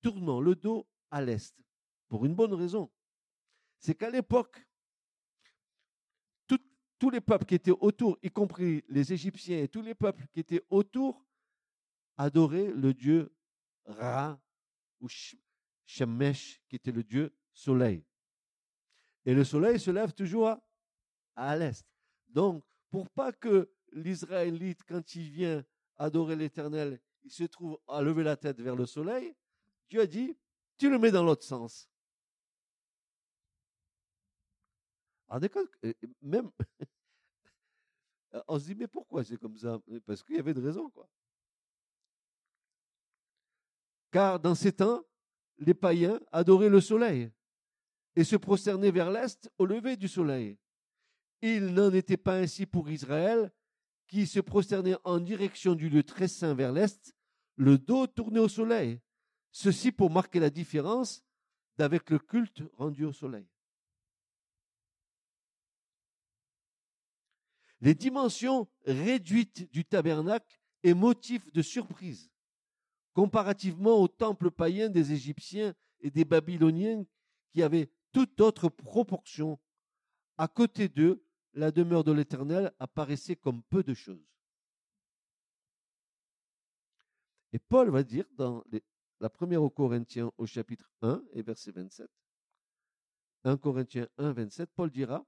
[0.00, 1.54] tournant le dos à l'est,
[2.08, 2.90] pour une bonne raison.
[3.78, 4.66] C'est qu'à l'époque,
[6.98, 10.40] tous les peuples qui étaient autour, y compris les Égyptiens et tous les peuples qui
[10.40, 11.24] étaient autour,
[12.16, 13.36] adoraient le dieu
[13.84, 14.40] Ra
[15.00, 15.08] ou
[15.84, 18.04] Shemesh, qui était le dieu soleil.
[19.24, 20.56] Et le soleil se lève toujours
[21.34, 21.84] à, l'est.
[22.28, 25.64] Donc, pour pas que l'Israélite, quand il vient
[25.96, 29.34] adorer l'Éternel, il se trouve à lever la tête vers le soleil,
[29.88, 30.36] Dieu a dit,
[30.76, 31.88] tu le mets dans l'autre sens.
[35.28, 35.48] Alors,
[36.22, 36.50] même,
[38.48, 39.80] on se dit, mais pourquoi c'est comme ça?
[40.04, 41.08] Parce qu'il y avait de raison, quoi.
[44.16, 45.04] Car dans ces temps,
[45.58, 47.30] les païens adoraient le soleil
[48.14, 50.56] et se prosternaient vers l'est au lever du soleil.
[51.42, 53.52] Il n'en était pas ainsi pour Israël,
[54.06, 57.14] qui se prosternait en direction du lieu très saint vers l'est,
[57.56, 59.02] le dos tourné au soleil.
[59.52, 61.22] Ceci pour marquer la différence
[61.76, 63.46] d'avec le culte rendu au soleil.
[67.82, 72.30] Les dimensions réduites du tabernacle est motif de surprise
[73.16, 77.06] comparativement au temple païen des Égyptiens et des Babyloniens
[77.50, 79.58] qui avaient toute autre proportion.
[80.36, 84.28] À côté d'eux, la demeure de l'Éternel apparaissait comme peu de choses.
[87.54, 88.62] Et Paul va dire dans
[89.20, 92.10] la première aux Corinthiens au chapitre 1 et verset 27,
[93.44, 95.24] 1 Corinthiens 1, 27, Paul dira,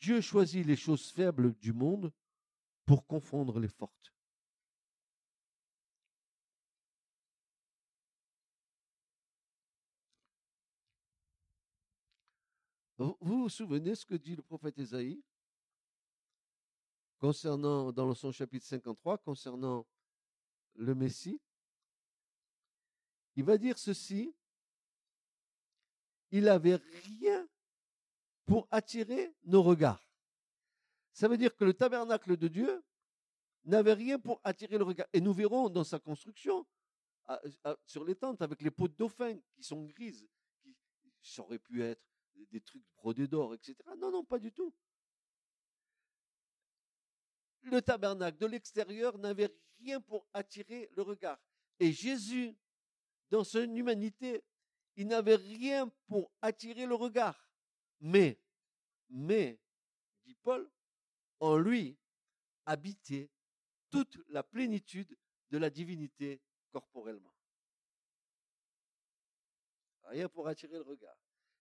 [0.00, 2.14] Dieu choisit les choses faibles du monde
[2.86, 4.14] pour confondre les fortes.
[13.00, 15.24] Vous vous souvenez ce que dit le prophète Ésaïe?
[17.18, 19.86] Concernant, dans son chapitre 53, concernant
[20.74, 21.40] le Messie
[23.36, 24.34] Il va dire ceci,
[26.30, 27.48] il n'avait rien
[28.44, 30.06] pour attirer nos regards.
[31.14, 32.84] Ça veut dire que le tabernacle de Dieu
[33.64, 35.06] n'avait rien pour attirer le regard.
[35.14, 36.66] Et nous verrons dans sa construction,
[37.86, 40.28] sur les tentes, avec les pots de dauphin qui sont grises,
[40.60, 40.76] qui,
[41.22, 42.09] ça aurait pu être
[42.46, 43.76] des trucs brodés d'or, etc.
[43.98, 44.74] Non, non, pas du tout.
[47.62, 51.38] Le tabernacle de l'extérieur n'avait rien pour attirer le regard.
[51.78, 52.56] Et Jésus,
[53.30, 54.42] dans son humanité,
[54.96, 57.50] il n'avait rien pour attirer le regard.
[58.00, 58.40] Mais,
[59.08, 59.58] mais,
[60.24, 60.70] dit Paul,
[61.38, 61.98] en lui
[62.66, 63.30] habitait
[63.90, 65.16] toute la plénitude
[65.50, 67.34] de la divinité corporellement.
[70.04, 71.16] Rien pour attirer le regard.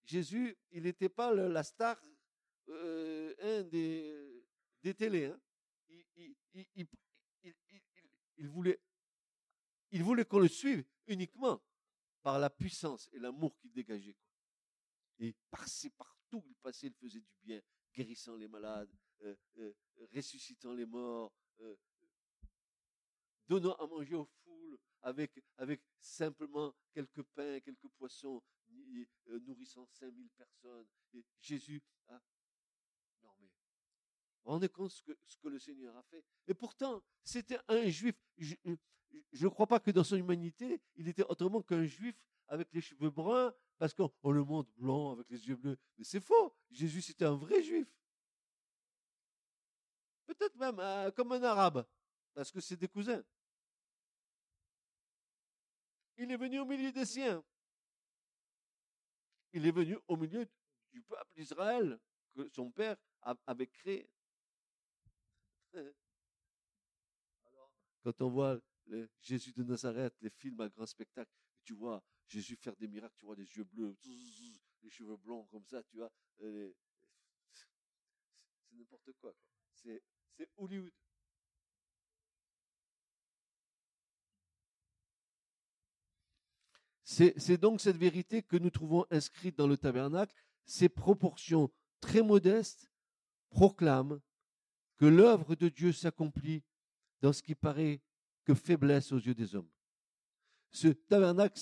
[0.10, 2.01] Jésus, il n'était pas la star
[2.70, 4.43] euh, des,
[4.82, 5.32] des télés.
[8.38, 11.62] Il, voulait, qu'on le suive uniquement
[12.24, 14.18] par la puissance et l'amour qu'il dégageait.
[15.20, 15.36] Et
[15.95, 17.62] partout il passait, il faisait du bien,
[17.93, 18.89] guérissant les malades,
[19.22, 19.74] euh, euh,
[20.16, 21.32] ressuscitant les morts,
[23.47, 25.39] donnant à manger aux foules avec
[25.99, 28.41] simplement quelques pains, quelques poissons,
[29.30, 30.88] euh, nourrissant 5000 personnes.
[31.14, 32.22] Et Jésus a...
[33.24, 33.50] Non mais,
[34.44, 36.24] rendez compte ce que, ce que le Seigneur a fait?
[36.48, 38.16] Et pourtant, c'était un juif.
[38.38, 42.16] Je ne crois pas que dans son humanité, il était autrement qu'un juif
[42.48, 45.78] avec les cheveux bruns, parce qu'on le montre blanc avec les yeux bleus.
[45.98, 46.56] Mais c'est faux.
[46.72, 47.88] Jésus, c'était un vrai juif.
[50.26, 51.88] Peut-être même euh, comme un arabe,
[52.34, 53.24] parce que c'est des cousins.
[56.18, 57.44] Il est venu au milieu des siens.
[59.54, 60.47] Il est venu au milieu
[60.91, 62.00] du peuple d'Israël
[62.34, 62.97] que son père
[63.45, 64.10] avait créé.
[67.45, 67.72] Alors,
[68.04, 68.60] quand on voit
[69.22, 71.32] Jésus de Nazareth, les films à grand spectacle,
[71.64, 73.97] tu vois Jésus faire des miracles, tu vois les yeux bleus,
[74.82, 76.12] les cheveux blonds comme ça, tu vois.
[77.52, 79.36] C'est n'importe quoi.
[79.74, 80.02] C'est
[80.58, 80.93] Hollywood.
[87.12, 90.32] C'est donc cette vérité que nous trouvons inscrite dans le tabernacle.
[90.66, 92.88] Ces proportions très modestes
[93.49, 94.22] proclament
[94.97, 96.62] que l'œuvre de Dieu s'accomplit
[97.22, 97.99] dans ce qui paraît
[98.45, 99.72] que faiblesse aux yeux des hommes.
[100.70, 101.60] Ce tabernacle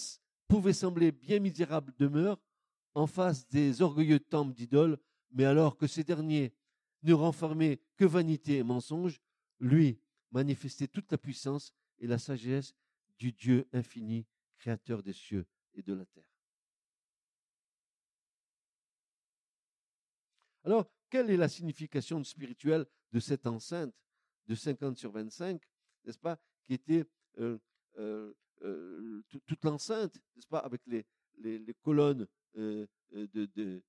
[0.50, 2.38] pouvait sembler bien misérable demeure
[2.94, 5.00] en face des orgueilleux temples d'idoles,
[5.32, 6.54] mais alors que ces derniers
[7.04, 9.22] ne renfermaient que vanité et mensonge,
[9.62, 12.76] lui manifestait toute la puissance et la sagesse
[13.18, 14.26] du Dieu infini,
[14.58, 16.30] créateur des cieux et de la terre.
[20.64, 23.96] Alors, quelle est la signification spirituelle de cette enceinte
[24.48, 25.62] de 50 sur 25,
[26.06, 27.06] n'est-ce pas, qui était
[27.38, 27.58] euh,
[27.98, 28.34] euh,
[28.64, 31.06] euh, toute l'enceinte, n'est-ce pas, avec les,
[31.38, 33.84] les, colonnes de, de,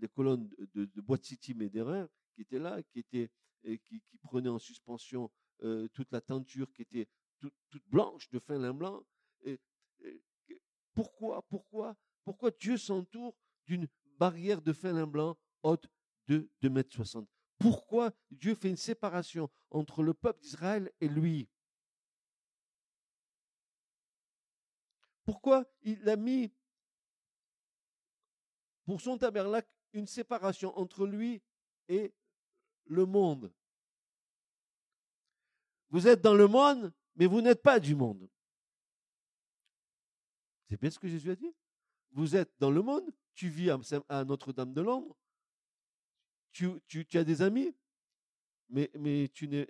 [0.00, 0.88] les colonnes de,
[1.22, 3.30] City Médérin qui étaient là, qui étaient
[3.62, 5.30] qui, prenaient en suspension
[5.92, 7.08] toute la tenture qui était
[7.38, 7.54] toute,
[7.86, 9.04] blanche de fin lin blanc.
[9.42, 9.58] Et,
[10.94, 13.36] pourquoi, pourquoi, pourquoi Dieu s'entoure
[13.66, 13.88] d'une
[14.18, 15.88] barrière de fin blanc haute
[16.28, 17.28] de 2 mètres 60
[17.58, 21.48] Pourquoi Dieu fait une séparation entre le peuple d'Israël et lui?
[25.24, 26.52] Pourquoi il a mis
[28.84, 31.42] pour son tabernacle une séparation entre lui
[31.88, 32.14] et
[32.86, 33.52] le monde?
[35.88, 38.28] Vous êtes dans le monde, mais vous n'êtes pas du monde.
[40.74, 41.54] C'est bien ce que Jésus a dit.
[42.10, 43.70] Vous êtes dans le monde, tu vis
[44.08, 45.16] à Notre-Dame de Londres,
[46.50, 46.82] tu,
[47.14, 47.72] as des amis,
[48.68, 49.66] mais, mais tu n'es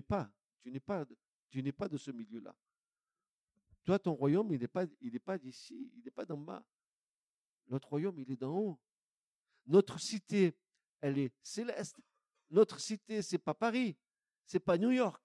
[0.00, 0.30] pas,
[0.62, 1.04] tu pas,
[1.50, 2.54] tu n'es pas de ce milieu-là.
[3.82, 4.86] Toi, ton royaume, il n'est pas,
[5.24, 6.64] pas d'ici, il n'est pas d'en bas.
[7.66, 8.78] Notre royaume, il est d'en haut.
[9.66, 10.56] Notre cité,
[11.00, 12.00] elle est céleste.
[12.48, 13.96] Notre cité, c'est pas Paris,
[14.46, 15.20] c'est pas New York.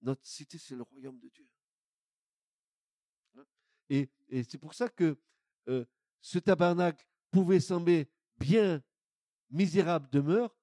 [0.00, 1.46] Notre cité, c'est le royaume de Dieu.
[3.90, 4.08] Et,
[4.44, 5.18] c'est pour ça que
[5.68, 5.84] euh,
[6.20, 8.82] ce tabernacle pouvait sembler bien
[9.50, 10.56] misérable demeure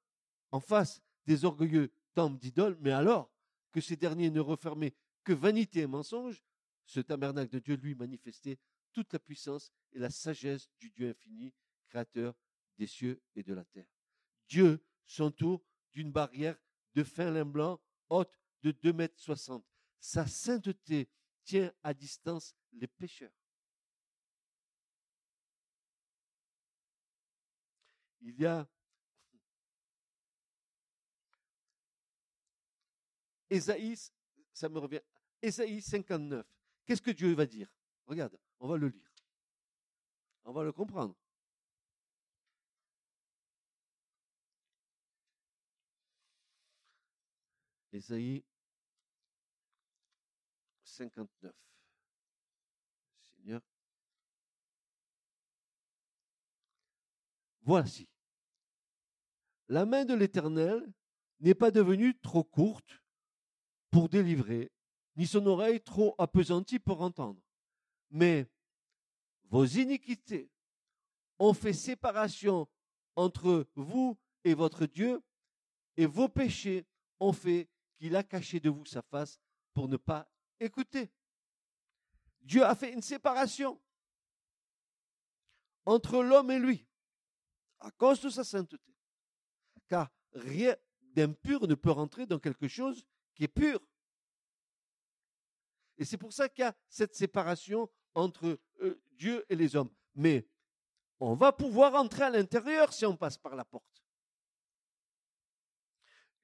[0.52, 3.30] en face des orgueilleux temples d'idoles, mais alors
[3.72, 6.42] que ces derniers ne refermaient que vanité et mensonge,
[6.86, 8.58] ce tabernacle de Dieu lui manifestait
[8.94, 11.54] toute la puissance et la sagesse du Dieu infini,
[11.90, 12.34] créateur
[12.78, 13.86] des cieux et de la terre.
[14.48, 15.62] Dieu s'entoure
[15.92, 16.58] d'une barrière
[16.96, 19.66] de fin lin blanc haute de 2 mètres 60.
[20.00, 21.10] Sa sainteté
[21.44, 23.32] tient à distance les pécheurs.
[28.22, 28.68] Il y a
[33.50, 33.96] Ésaïe,
[34.54, 35.02] ça me revient.
[35.42, 36.46] Ésaïe 59.
[36.86, 37.70] Qu'est-ce que Dieu va dire?
[38.06, 39.14] Regarde, on va le lire.
[40.44, 41.16] On va le comprendre.
[47.92, 48.44] Ésaïe
[50.84, 51.54] 59.
[53.24, 53.62] Seigneur.
[57.68, 58.08] Voici.
[59.68, 60.90] La main de l'Éternel
[61.42, 63.04] n'est pas devenue trop courte
[63.92, 64.72] pour délivrer,
[65.18, 67.42] ni son oreille trop appesantie pour entendre.
[68.10, 68.50] Mais
[69.50, 70.50] vos iniquités
[71.40, 72.70] ont fait séparation
[73.18, 75.22] entre vous et votre Dieu,
[75.98, 76.88] et vos péchés
[77.20, 79.42] ont fait qu'il a caché de vous sa face
[79.74, 81.12] pour ne pas écouter.
[82.40, 83.78] Dieu a fait une séparation
[85.86, 86.88] entre l'homme et lui
[87.80, 88.94] à cause de sa sainteté.
[89.88, 93.06] Car rien d'impur ne peut rentrer dans quelque chose
[93.36, 93.80] qui est pur.
[95.98, 99.92] Et c'est pour ça qu'il y a cette séparation entre euh, Dieu et les hommes.
[100.16, 100.48] Mais
[101.20, 104.04] on va pouvoir entrer à l'intérieur si on passe par la porte.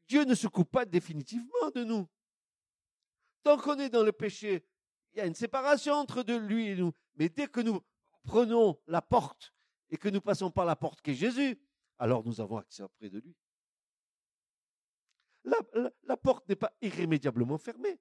[0.07, 2.07] Dieu ne se coupe pas définitivement de nous.
[3.43, 4.65] Tant qu'on est dans le péché,
[5.13, 6.93] il y a une séparation entre de lui et nous.
[7.15, 7.81] Mais dès que nous
[8.23, 9.53] prenons la porte
[9.93, 11.55] et que nous passons par la porte qui est Jésus,
[11.99, 13.35] alors nous avons accès auprès de lui.
[15.43, 17.99] La, porte n'est pas irrémédiablement fermée.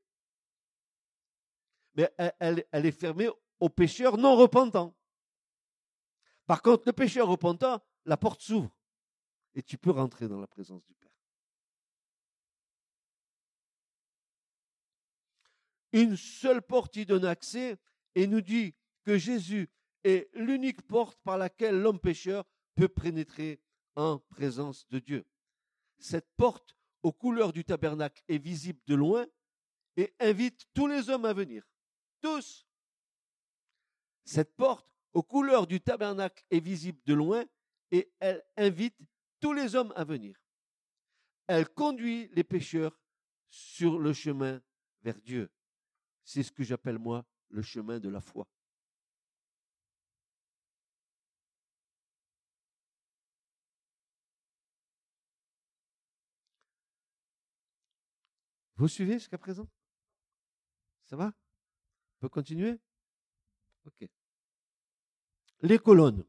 [1.95, 3.29] Mais elle, elle est fermée
[3.61, 4.97] aux pécheurs non repentants.
[6.47, 8.75] Par contre, le pécheur repentant, la porte s'ouvre
[9.55, 11.11] et tu peux rentrer dans la présence du Père.
[15.93, 17.77] Une seule porte y donne accès
[18.15, 18.75] et nous dit
[19.05, 19.69] que Jésus
[20.05, 22.45] est l'unique porte par laquelle l'homme pécheur
[22.75, 23.61] peut pénétrer
[23.95, 25.27] en présence de Dieu.
[25.99, 29.27] Cette porte aux couleurs du tabernacle est visible de loin
[29.97, 31.65] et invite tous les hommes à venir.
[32.21, 32.67] Tous.
[34.25, 37.45] Cette porte aux couleurs du tabernacle est visible de loin
[37.91, 38.97] et elle invite
[39.41, 40.41] tous les hommes à venir.
[41.47, 42.99] Elle conduit les pécheurs
[43.51, 44.63] sur le chemin
[45.03, 45.51] vers Dieu.
[46.25, 48.49] C'est ce que j'appelle moi le chemin de la foi.
[58.83, 59.69] Vous suivez jusqu'à présent?
[61.05, 61.27] Ça va?
[62.17, 62.81] On peut continuer?
[63.87, 64.09] Ok.
[65.61, 66.27] Les colonnes.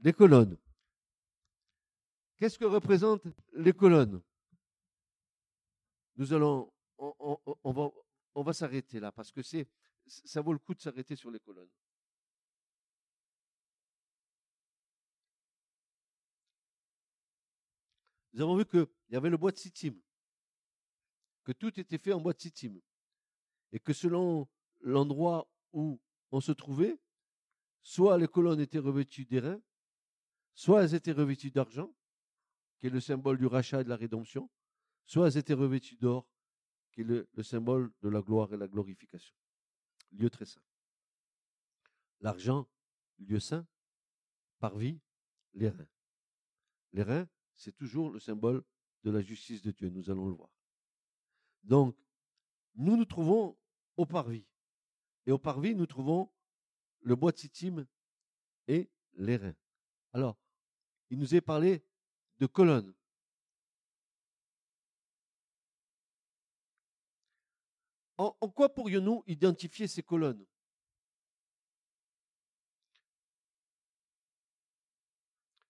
[0.00, 0.58] Les colonnes.
[2.38, 4.20] Qu'est-ce que représentent les colonnes?
[6.16, 7.88] Nous allons, on, va,
[8.34, 9.68] on va s'arrêter là parce que c'est,
[10.08, 11.70] ça vaut le coup de s'arrêter sur les colonnes.
[18.32, 19.94] Nous avons vu qu'il y avait le bois de Sittim,
[21.44, 22.80] que tout était fait en bois de Sittim,
[23.72, 24.48] et que selon
[24.80, 26.98] l'endroit où on se trouvait,
[27.82, 29.60] soit les colonnes étaient revêtues d'airain,
[30.54, 31.94] soit elles étaient revêtues d'argent,
[32.78, 34.50] qui est le symbole du rachat et de la rédemption,
[35.06, 36.28] soit elles étaient revêtues d'or,
[36.92, 39.34] qui est le, symbole de la gloire et la glorification.
[40.12, 40.62] Lieu très saint.
[42.20, 42.68] L'argent,
[43.18, 43.66] lieu saint,
[44.58, 45.00] parvis,
[45.54, 45.88] les reins.
[46.92, 48.62] Les reins, c'est toujours le symbole
[49.02, 50.50] de la justice de Dieu, nous allons le voir.
[51.62, 51.96] Donc,
[52.74, 53.56] nous nous trouvons
[53.96, 54.44] au parvis.
[55.26, 56.30] Et au parvis, nous trouvons
[57.00, 57.86] le bois de Sittim
[58.66, 59.56] et les reins.
[60.12, 60.36] Alors,
[61.10, 61.84] il nous est parlé
[62.38, 62.94] de colonnes.
[68.18, 70.44] En, en quoi pourrions-nous identifier ces colonnes?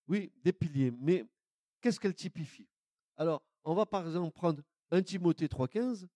[0.09, 1.25] Oui, des piliers, mais
[1.81, 2.69] qu'est-ce qu'elles typifient?
[3.17, 4.63] Alors, on va par exemple prendre
[4.93, 6.07] 1 Timothée 3,15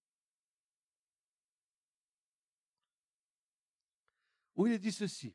[4.55, 5.35] où il est dit ceci.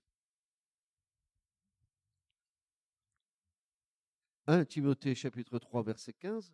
[4.45, 6.53] 1 Timothée chapitre 3 verset 15.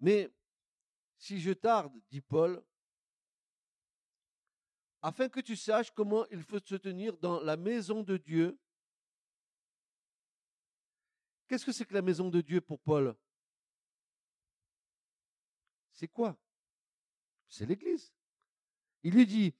[0.00, 0.32] Mais
[1.16, 2.60] si je tarde, dit Paul,
[5.00, 8.58] afin que tu saches comment il faut se tenir dans la maison de Dieu.
[11.46, 13.16] Qu'est-ce que c'est que la maison de Dieu pour Paul?
[15.98, 16.38] C'est quoi?
[17.48, 18.14] C'est l'Église.
[19.02, 19.52] Il lui dit,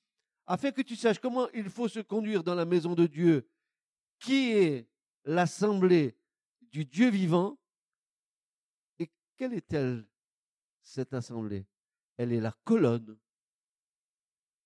[0.47, 3.51] afin que tu saches comment il faut se conduire dans la maison de Dieu,
[4.21, 4.89] qui est
[5.25, 6.17] l'assemblée
[6.61, 7.59] du Dieu vivant,
[9.01, 10.09] et quelle est-elle,
[10.81, 11.67] cette assemblée?
[12.17, 13.19] Elle est la colonne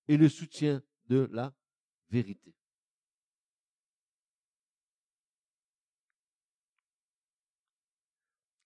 [0.07, 1.55] et le soutien de la
[2.09, 2.53] vérité.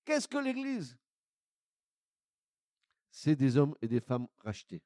[0.04, 0.98] Qu'est-ce que l'Église?
[3.20, 4.84] C'est des hommes et des femmes rachetés.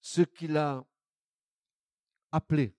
[0.00, 0.84] Ce qu'il a
[2.32, 2.74] appelés,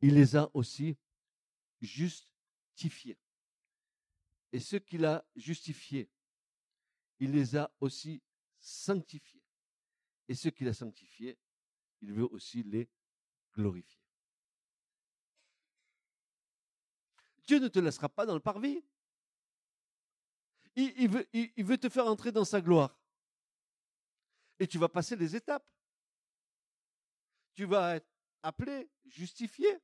[0.00, 0.96] il les a aussi
[1.80, 3.18] justifiés.
[4.52, 6.08] Et ce qu'il a justifié,
[7.18, 8.22] il les a aussi
[8.60, 9.42] sanctifiés.
[10.28, 11.36] Et ce qu'il a sanctifié,
[12.00, 12.88] il veut aussi les
[13.54, 14.04] glorifier.
[17.44, 18.84] Dieu ne te laissera pas dans le parvis.
[20.74, 21.26] Il, veut,
[21.58, 22.98] veut te faire entrer dans sa gloire.
[24.58, 25.66] Et tu vas passer les étapes
[27.54, 28.08] tu vas être
[28.42, 29.78] appelé, justifié,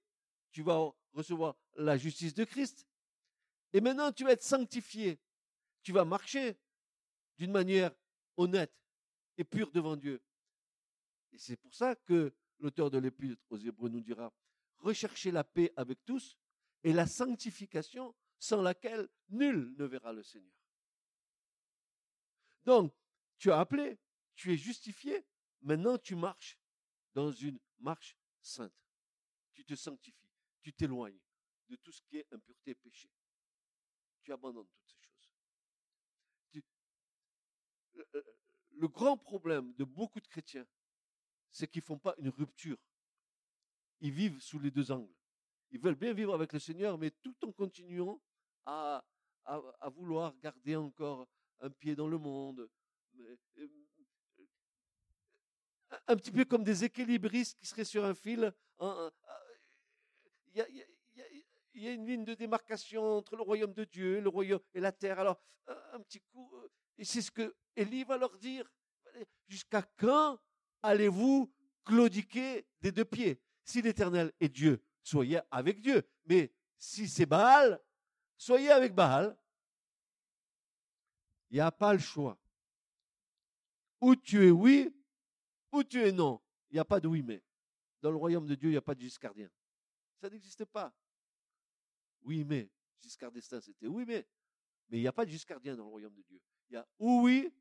[0.51, 2.87] tu vas recevoir la justice de Christ.
[3.73, 5.21] Et maintenant, tu vas être sanctifié.
[5.83, 6.59] Tu vas marcher
[7.37, 7.95] d'une manière
[8.37, 8.73] honnête
[9.37, 10.21] et pure devant Dieu.
[11.33, 14.33] Et c'est pour ça que l'auteur de l'Épître aux Hébreux nous dira
[14.79, 16.37] recherchez la paix avec tous
[16.83, 20.58] et la sanctification sans laquelle nul ne verra le Seigneur.
[22.69, 22.93] Donc,
[23.39, 23.99] tu as appelé,
[24.35, 25.25] tu es justifié,
[25.63, 26.61] maintenant tu marches
[27.15, 28.75] dans une marche sainte.
[29.55, 30.29] Tu te sanctifies,
[30.61, 31.19] tu t'éloignes
[31.71, 33.11] de tout ce qui est impureté et péché.
[34.23, 35.31] Tu abandonnes toutes ces choses.
[38.73, 40.67] le grand problème de beaucoup de chrétiens,
[41.51, 42.77] c'est qu'ils ne font pas une rupture.
[44.01, 45.17] Ils vivent sous les deux angles.
[45.71, 48.21] Ils veulent bien vivre avec le Seigneur, mais tout en continuant
[48.67, 49.03] à,
[49.47, 51.27] à vouloir garder encore
[51.61, 52.69] un pied dans le monde,
[56.07, 58.53] un petit peu comme des équilibristes qui seraient sur un fil.
[58.81, 60.67] Il
[61.75, 64.93] y, a, une ligne de démarcation entre le royaume de Dieu, le royaume et la
[64.93, 65.19] terre.
[65.19, 65.41] Alors,
[65.93, 68.69] un petit coup, euh, et c'est ce que Élie va leur dire.
[69.47, 70.39] Jusqu'à quand
[70.83, 71.53] allez-vous
[71.85, 73.41] claudiquer des deux pieds?
[73.65, 76.03] Si l'Éternel est Dieu, soyez avec Dieu.
[76.27, 77.81] Mais si c'est Baal,
[78.37, 79.37] soyez avec Baal.
[81.51, 82.39] Il n'y a pas le choix.
[84.01, 84.95] Ou tu es oui,
[85.73, 86.41] ou tu es non.
[86.71, 87.43] Il n'y a pas de oui mais.
[88.01, 89.51] Dans le royaume de Dieu, il n'y a pas de giscardien.
[90.21, 90.95] Ça n'existe pas.
[92.23, 92.71] Oui mais.
[93.01, 94.27] Giscard d'Estaing, c'était oui mais.
[94.89, 96.41] Mais il n'y a pas de giscardien dans le royaume de Dieu.
[96.69, 97.53] Il y a ou oui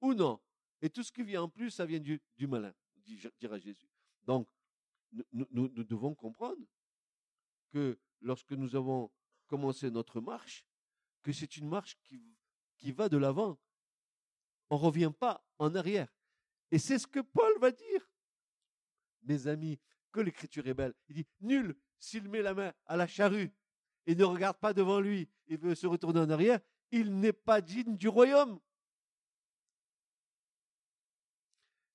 [0.00, 0.40] ou non.
[0.80, 2.72] Et tout ce qui vient en plus, ça vient du, du malin,
[3.40, 3.88] dira Jésus.
[4.24, 4.48] Donc,
[5.32, 6.64] nous, nous, devons comprendre
[7.70, 9.10] que lorsque nous avons
[9.46, 10.64] commencé notre marche,
[11.22, 12.37] que c'est une marche qui,
[12.78, 13.58] qui va de l'avant.
[14.70, 16.08] On ne revient pas en arrière.
[16.70, 18.10] Et c'est ce que Paul va dire.
[19.22, 19.78] Mes amis,
[20.12, 20.94] que l'écriture est belle.
[21.08, 23.52] Il dit, nul, s'il met la main à la charrue
[24.06, 26.60] et ne regarde pas devant lui et veut se retourner en arrière,
[26.90, 28.58] il n'est pas digne du royaume.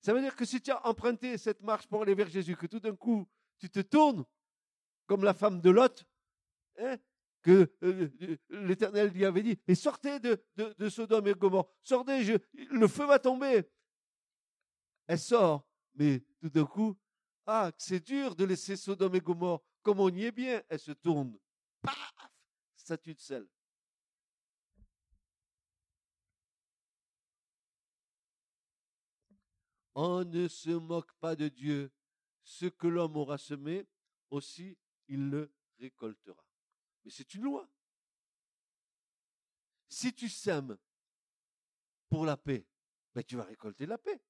[0.00, 2.66] Ça veut dire que si tu as emprunté cette marche pour aller vers Jésus, que
[2.66, 3.26] tout d'un coup,
[3.58, 4.24] tu te tournes,
[5.06, 6.04] comme la femme de Lot,
[6.78, 6.98] hein,
[7.44, 10.42] que euh, euh, l'Éternel lui avait dit, mais sortez de,
[10.88, 12.40] Sodome et Gomorre, sortez,
[12.70, 13.70] le feu va tomber.
[15.06, 16.96] Elle sort, mais tout d'un coup,
[17.46, 20.92] ah, c'est dur de laisser Sodome et Gomorre, comme on y est bien, elle se
[20.92, 21.38] tourne.
[21.82, 22.12] Paf
[22.74, 23.46] Statue de sel.
[29.94, 31.92] On ne se moque pas de Dieu.
[32.42, 33.86] Ce que l'homme aura semé,
[34.30, 34.76] aussi
[35.08, 36.43] il le récoltera.
[37.04, 37.68] Mais c'est une loi.
[39.88, 40.76] Si tu sèmes
[42.08, 42.66] pour la paix,
[43.14, 44.20] ben tu vas récolter la paix.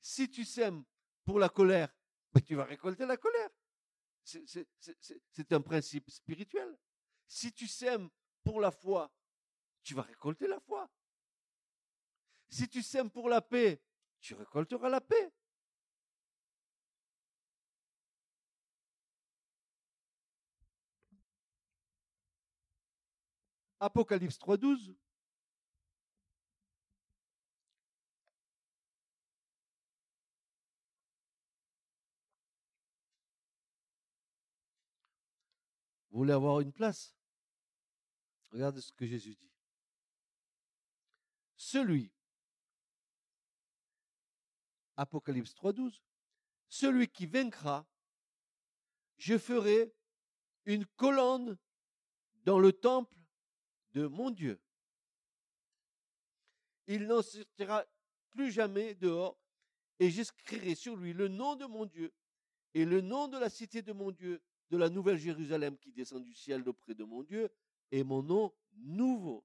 [0.00, 0.84] Si tu sèmes
[1.24, 1.94] pour la colère,
[2.32, 3.50] ben tu vas récolter la colère.
[4.24, 6.76] C'est un principe spirituel.
[7.26, 8.10] Si tu sèmes
[8.44, 9.12] pour la foi,
[9.82, 10.90] tu vas récolter la foi.
[12.48, 13.82] Si tu sèmes pour la paix,
[14.20, 15.32] tu récolteras la paix.
[23.80, 24.94] Apocalypse 3.12.
[36.10, 37.14] Vous voulez avoir une place?
[38.50, 39.52] Regardez ce que Jésus dit.
[41.56, 42.10] Celui,
[44.96, 46.00] Apocalypse 3.12,
[46.68, 47.86] celui qui vaincra,
[49.16, 49.94] je ferai
[50.64, 51.56] une colonne
[52.44, 53.17] dans le temple
[54.06, 54.60] mon Dieu.
[56.86, 57.84] Il n'en sortira
[58.30, 59.38] plus jamais dehors,
[59.98, 62.12] et j'écrirai sur lui le nom de mon Dieu
[62.74, 64.40] et le nom de la cité de mon Dieu,
[64.70, 67.50] de la nouvelle Jérusalem qui descend du ciel auprès de mon Dieu,
[67.90, 69.44] et mon nom nouveau.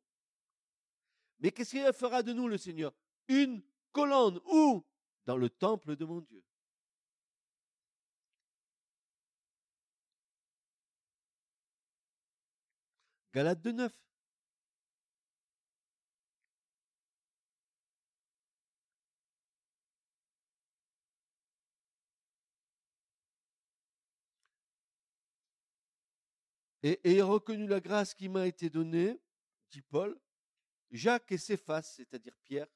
[1.40, 2.94] Mais qu'est-ce qu'il fera de nous le Seigneur?
[3.28, 4.86] Une colonne où?
[5.26, 6.44] Dans le temple de mon Dieu.
[13.34, 13.92] Galate de 9.
[26.84, 29.20] Et ayant reconnu la grâce qui m'a été donnée,
[29.72, 30.20] dit Paul,
[30.92, 32.68] Jacques et Céphas, c'est-à-dire Pierre,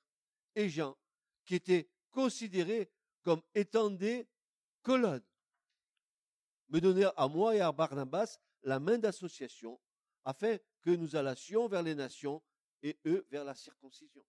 [0.55, 0.97] et Jean,
[1.45, 2.89] qui étaient considérés
[3.21, 4.27] comme étant des
[4.81, 5.25] colonnes,
[6.69, 9.79] me donnèrent à moi et à Barnabas la main d'association,
[10.23, 12.41] afin que nous allassions vers les nations
[12.81, 14.25] et eux vers la circoncision.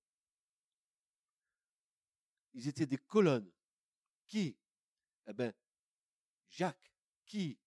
[2.54, 3.50] Ils étaient des colonnes.
[4.26, 4.58] Qui?
[5.26, 5.52] Eh bien,
[6.48, 6.92] Jacques,
[7.24, 7.58] qui?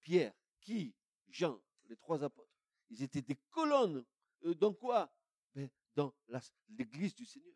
[0.00, 0.94] Pierre, qui?
[1.36, 1.60] Jean,
[1.90, 2.50] les trois apôtres.
[2.88, 4.04] Ils étaient des colonnes.
[4.44, 5.12] Euh, dans quoi?
[5.54, 6.14] Ben, Dans
[6.68, 7.54] l'église du Seigneur.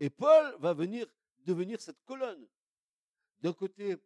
[0.00, 1.06] Et Paul va venir
[1.44, 2.48] devenir cette colonne.
[3.40, 3.96] D'un côté,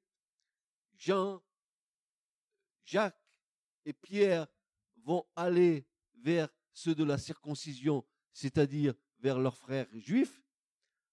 [0.97, 1.43] Jean,
[2.85, 3.19] Jacques
[3.87, 4.47] et Pierre
[5.05, 10.43] vont aller vers ceux de la circoncision, c'est-à-dire vers leurs frères juifs,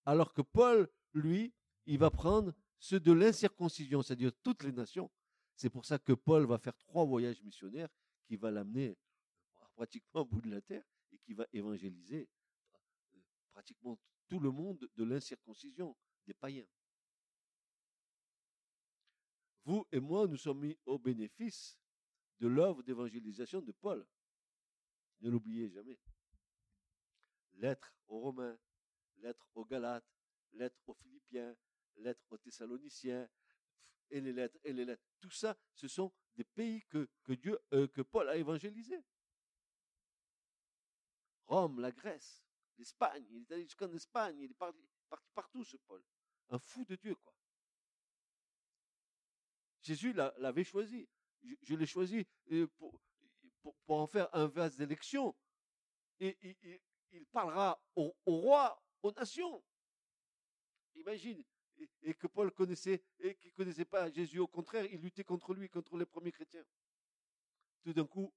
[0.05, 1.53] alors que Paul, lui,
[1.85, 5.09] il va prendre ceux de l'incirconcision, c'est-à-dire toutes les nations.
[5.55, 7.89] C'est pour ça que Paul va faire trois voyages missionnaires
[8.25, 8.97] qui va l'amener
[9.75, 12.27] pratiquement au bout de la terre et qui va évangéliser
[12.73, 13.19] euh,
[13.51, 16.65] pratiquement tout le monde de l'incirconcision, des païens.
[19.63, 21.77] Vous et moi, nous sommes mis au bénéfice
[22.39, 24.07] de l'œuvre d'évangélisation de Paul.
[25.19, 25.99] Ne l'oubliez jamais.
[27.53, 28.57] Lettre aux Romains,
[29.17, 30.11] lettre aux Galates,
[30.53, 31.55] lettre aux Philippiens,
[31.97, 33.29] lettres aux Thessaloniciens,
[34.11, 35.03] et les lettres, et les lettres.
[35.19, 39.03] Tout ça, ce sont des pays que, que Dieu, euh, que Paul a évangélisés.
[41.45, 42.43] Rome, la Grèce,
[42.77, 44.79] l'Espagne, il est allé jusqu'en Espagne, il est parti,
[45.33, 46.03] partout, ce Paul.
[46.49, 47.33] Un fou de Dieu, quoi.
[49.81, 51.09] Jésus l'avait choisi.
[51.63, 53.01] Je, l'ai choisi euh, pour,
[53.61, 55.35] pour, en faire un vase d'élection.
[56.19, 56.37] Et,
[57.11, 59.63] il parlera au, au roi, aux nations.
[60.95, 61.43] Imagine,
[62.03, 64.39] et que Paul connaissait et qui connaissait pas Jésus.
[64.39, 66.65] Au contraire, il luttait contre lui, contre les premiers chrétiens.
[67.83, 68.33] Tout d'un coup,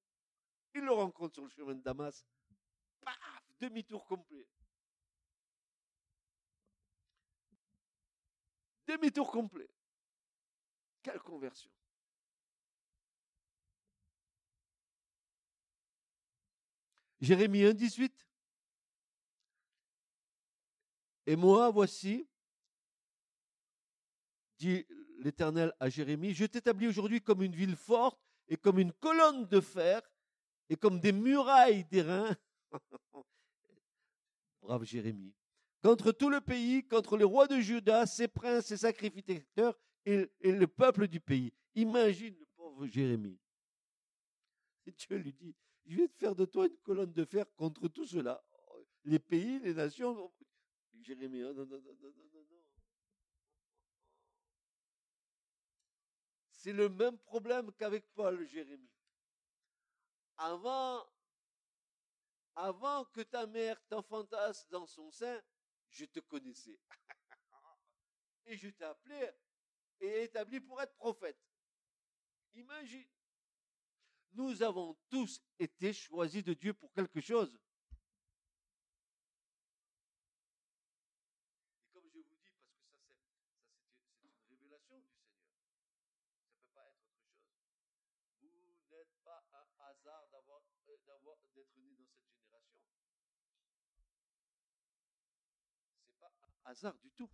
[0.75, 2.25] il le rencontre sur le chemin de Damas.
[3.05, 4.47] Paf, demi-tour complet.
[8.87, 9.69] Demi-tour complet.
[11.03, 11.71] Quelle conversion.
[17.21, 18.27] Jérémie 1, 18.
[21.27, 22.29] Et moi, voici,
[24.59, 24.87] dit
[25.19, 29.61] l'Éternel à Jérémie, je t'établis aujourd'hui comme une ville forte et comme une colonne de
[29.61, 30.03] fer
[30.69, 32.37] et comme des murailles d'airain.
[34.63, 35.35] Brave Jérémie.
[35.83, 40.67] Contre tout le pays, contre les rois de Juda, ses princes, ses sacrificateurs et, le
[40.67, 41.53] peuple du pays.
[41.75, 43.39] Imagine le pauvre Jérémie.
[44.87, 45.55] Et Dieu lui dit,
[45.87, 48.43] je vais te faire de toi une colonne de fer contre tout cela.
[49.05, 50.33] Les pays, les nations.
[51.03, 52.64] Jérémie, oh non, non, non, non, non, non.
[56.65, 58.91] C'est le même problème qu'avec Paul, Jérémie.
[60.39, 61.05] Avant,
[63.13, 65.43] que ta mère t'enfantasse dans son sein,
[65.91, 66.81] je te connaissais.
[68.47, 69.31] et je t'ai appelé
[70.01, 71.39] et établi pour être prophète.
[72.55, 73.11] Imagine.
[74.33, 77.61] Nous avons tous été choisis de Dieu pour quelque chose.
[81.85, 86.57] Et comme je vous dis, parce que ça c'est, une révélation du Seigneur, ça ne
[86.57, 87.55] peut pas être autre chose.
[88.41, 92.83] Vous n'êtes pas un hasard d'avoir, euh, d'avoir, d'être né dans cette génération.
[96.03, 97.31] C'est pas un hasard du tout.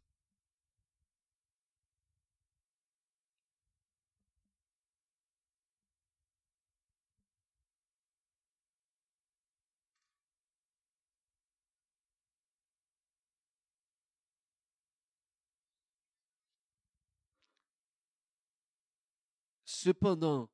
[19.65, 20.51] Cependant,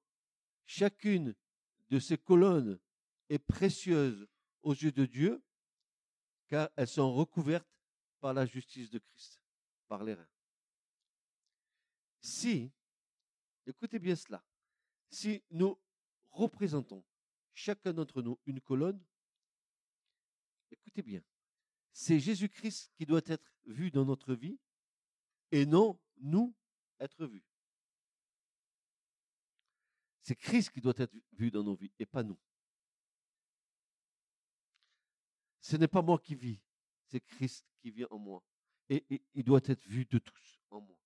[0.66, 1.34] chacune
[1.90, 2.78] de ces colonnes
[3.28, 4.28] est précieuse
[4.62, 5.42] aux yeux de Dieu,
[6.46, 7.66] car elles sont recouvertes
[8.20, 9.40] par la justice de Christ,
[9.88, 10.28] par les reins.
[12.20, 12.72] Si,
[13.66, 14.44] écoutez bien cela,
[15.10, 15.78] si nous
[16.30, 17.04] représentons
[17.54, 19.02] chacun d'entre nous une colonne,
[20.70, 21.22] écoutez bien,
[21.92, 24.58] c'est Jésus-Christ qui doit être vu dans notre vie
[25.50, 26.54] et non nous
[26.98, 27.44] être vus.
[30.22, 32.38] C'est Christ qui doit être vu dans nos vies et pas nous.
[35.60, 36.60] Ce n'est pas moi qui vis,
[37.06, 38.42] c'est Christ vit en moi.
[38.88, 40.98] Et, il doit être vu de tous en moi.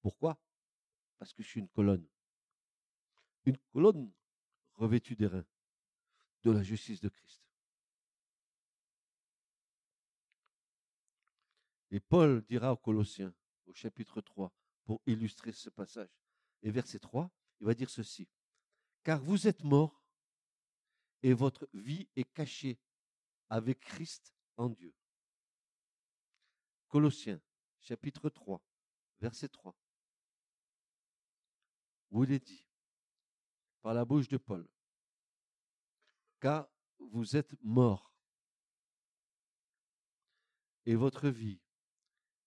[0.00, 0.38] Pourquoi?
[1.18, 2.06] Parce que je suis une colonne.
[3.44, 4.12] Une colonne
[4.74, 5.46] revêtue des reins
[6.42, 7.42] de la justice de Christ.
[11.90, 13.34] Et Paul dira aux Colossiens,
[13.66, 14.52] au chapitre 3,
[14.84, 16.10] pour illustrer ce passage,
[16.62, 17.30] et verset 3,
[17.60, 18.28] il va dire ceci.
[19.02, 20.04] Car vous êtes morts
[21.22, 22.78] et votre vie est cachée
[23.48, 24.94] avec Christ en Dieu.
[26.88, 27.40] Colossiens,
[27.80, 28.62] chapitre 3,
[29.20, 29.76] verset 3.
[32.10, 32.66] Où il est dit,
[33.82, 34.68] par la bouche de Paul,
[36.40, 38.12] car vous êtes morts
[40.86, 41.60] et votre vie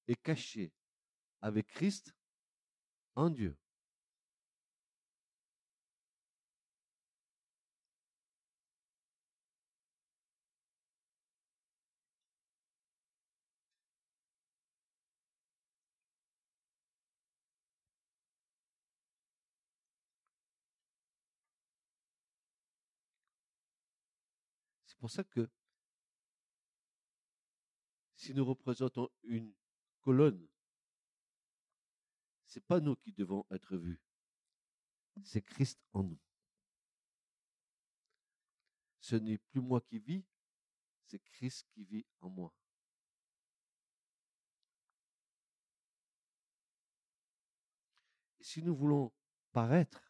[0.08, 0.74] est cachée
[1.42, 2.16] avec Christ
[3.16, 3.58] en Dieu.
[25.00, 25.50] Pour ça que
[28.16, 29.54] si nous représentons une
[30.02, 30.46] colonne,
[32.46, 34.02] c'est pas nous qui devons être vus.
[35.24, 36.20] C'est Christ en nous.
[39.00, 40.26] Ce n'est plus moi qui vis,
[41.06, 42.54] c'est Christ qui vit en moi.
[48.42, 49.14] Si nous voulons
[49.52, 50.09] paraître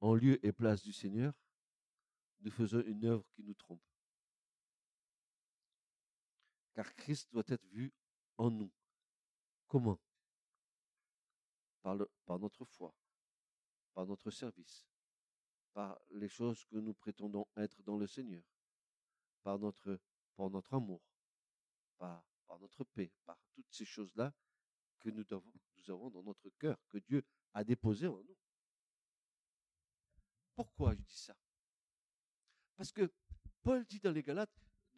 [0.00, 1.34] en lieu et place du Seigneur,
[2.40, 3.82] nous faisons une œuvre qui nous trompe.
[6.74, 7.92] Car Christ doit être vu
[8.36, 8.70] en nous.
[9.66, 9.98] Comment?
[11.82, 12.94] Par, notre foi,
[13.94, 14.86] par notre service,
[15.72, 18.42] par les choses que nous prétendons être dans le Seigneur,
[19.42, 20.00] par notre,
[20.72, 21.00] amour,
[21.96, 22.24] par,
[22.60, 24.34] notre paix, par toutes ces choses-là
[24.98, 28.36] que nous, nous avons dans notre cœur, que Dieu a déposées en nous.
[30.56, 31.36] Pourquoi je dis ça?
[32.74, 33.12] Parce que
[33.62, 34.50] Paul dit dans les Galates,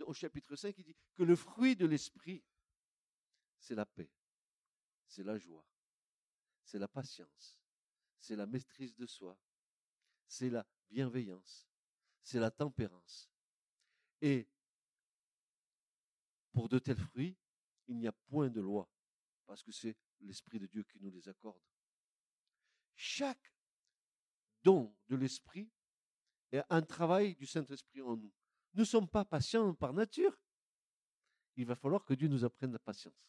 [0.03, 2.45] au chapitre 5, il dit que le fruit de l'esprit,
[3.59, 4.11] c'est la paix,
[5.07, 5.67] c'est la joie,
[6.63, 7.59] c'est la patience,
[8.21, 9.37] c'est la maîtrise de soi,
[10.29, 11.69] c'est la bienveillance,
[12.23, 13.29] c'est la tempérance.
[14.21, 14.49] Et
[16.53, 17.37] pour de tels fruits,
[17.89, 18.89] il n'y a point de loi,
[19.47, 21.63] parce que c'est l'Esprit de Dieu qui nous les accorde.
[22.95, 23.53] Chaque
[25.09, 25.71] de l'Esprit
[26.53, 28.33] et un travail du Saint-Esprit en nous.
[28.75, 30.37] Nous ne sommes pas patients par nature.
[31.57, 33.29] Il va falloir que Dieu nous apprenne la patience.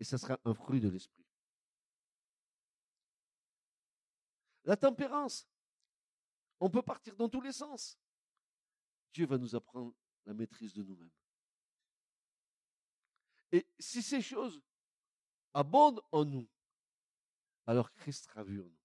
[0.00, 1.24] Et ça sera un fruit de l'Esprit.
[4.64, 5.48] La tempérance.
[6.60, 7.98] On peut partir dans tous les sens.
[9.12, 9.94] Dieu va nous apprendre
[10.26, 11.10] la maîtrise de nous-mêmes.
[13.52, 14.60] Et si ces choses
[15.54, 16.46] abondent en nous,
[17.66, 18.77] alors Christ sera vu en nous.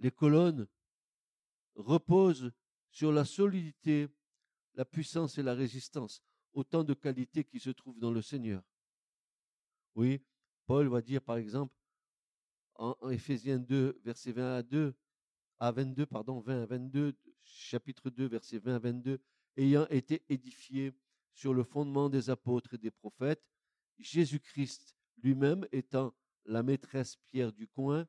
[0.00, 0.66] Les colonnes
[1.74, 2.52] reposent
[2.90, 4.08] sur la solidité,
[4.74, 6.22] la puissance et la résistance,
[6.52, 8.62] autant de qualités qui se trouvent dans le Seigneur.
[9.94, 10.22] Oui,
[10.66, 11.74] Paul va dire par exemple
[12.76, 14.94] en, Éphésiens 2, verset 20 à 2,
[15.58, 19.20] à 22, pardon, 20 à 22, chapitre 2, verset 20 à 22,
[19.56, 20.92] ayant été édifié
[21.34, 23.44] sur le fondement des apôtres et des prophètes,
[23.98, 26.14] Jésus-Christ lui-même étant
[26.46, 28.06] la maîtresse pierre du coin,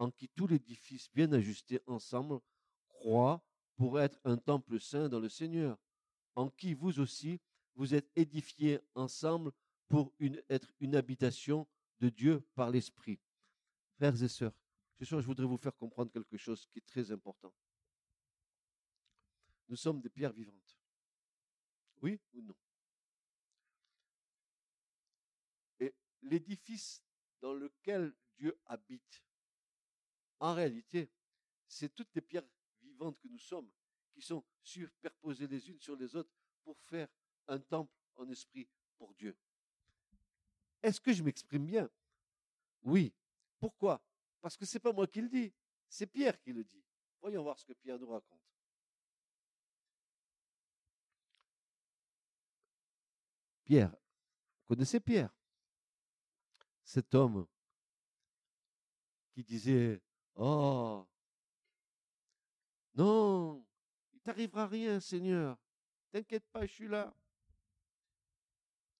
[0.00, 2.40] en qui tout l'édifice bien ajusté ensemble
[2.88, 3.44] croit
[3.76, 5.78] pour être un temple saint dans le Seigneur,
[6.34, 7.40] en qui vous aussi
[7.74, 9.52] vous êtes édifiés ensemble
[9.88, 10.12] pour
[10.48, 11.68] être une habitation
[12.00, 13.20] de Dieu par l'Esprit.
[13.96, 14.54] Frères et sœurs,
[14.98, 17.54] ce soir je voudrais vous faire comprendre quelque chose qui est très important.
[19.68, 20.78] Nous sommes des pierres vivantes.
[22.00, 22.56] Oui ou non?
[25.78, 27.04] Et l'édifice
[27.42, 29.22] dans lequel Dieu habite,
[30.40, 31.10] en réalité,
[31.66, 32.46] c'est toutes les pierres
[32.82, 33.70] vivantes que nous sommes
[34.12, 36.30] qui sont superposées les unes sur les autres
[36.64, 37.08] pour faire
[37.46, 38.68] un temple en esprit
[38.98, 39.36] pour Dieu.
[40.82, 41.88] Est-ce que je m'exprime bien?
[42.82, 43.12] Oui.
[43.58, 44.02] Pourquoi?
[44.40, 45.52] Parce que ce n'est pas moi qui le dis,
[45.88, 46.82] c'est Pierre qui le dit.
[47.20, 48.40] Voyons voir ce que Pierre nous raconte.
[53.64, 55.30] Pierre, vous connaissez Pierre?
[56.82, 57.46] Cet homme
[59.30, 60.00] qui disait
[60.36, 61.06] Oh,
[62.94, 63.64] non,
[64.12, 65.56] il t'arrivera rien, Seigneur.
[66.10, 67.14] T'inquiète pas, je suis là.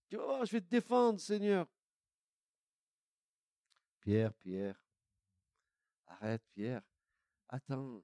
[0.08, 1.66] Tu vas je vais te défendre, Seigneur.
[4.00, 4.82] Pierre, Pierre,
[6.06, 6.82] arrête, Pierre.
[7.48, 8.02] Attends.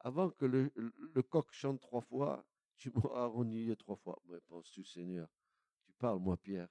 [0.00, 2.44] Avant que le, coq chante trois fois,
[2.76, 4.20] tu m'auras renouillé trois fois.
[4.26, 5.28] Mais penses-tu, Seigneur?
[5.84, 6.68] Tu parles, moi, Pierre.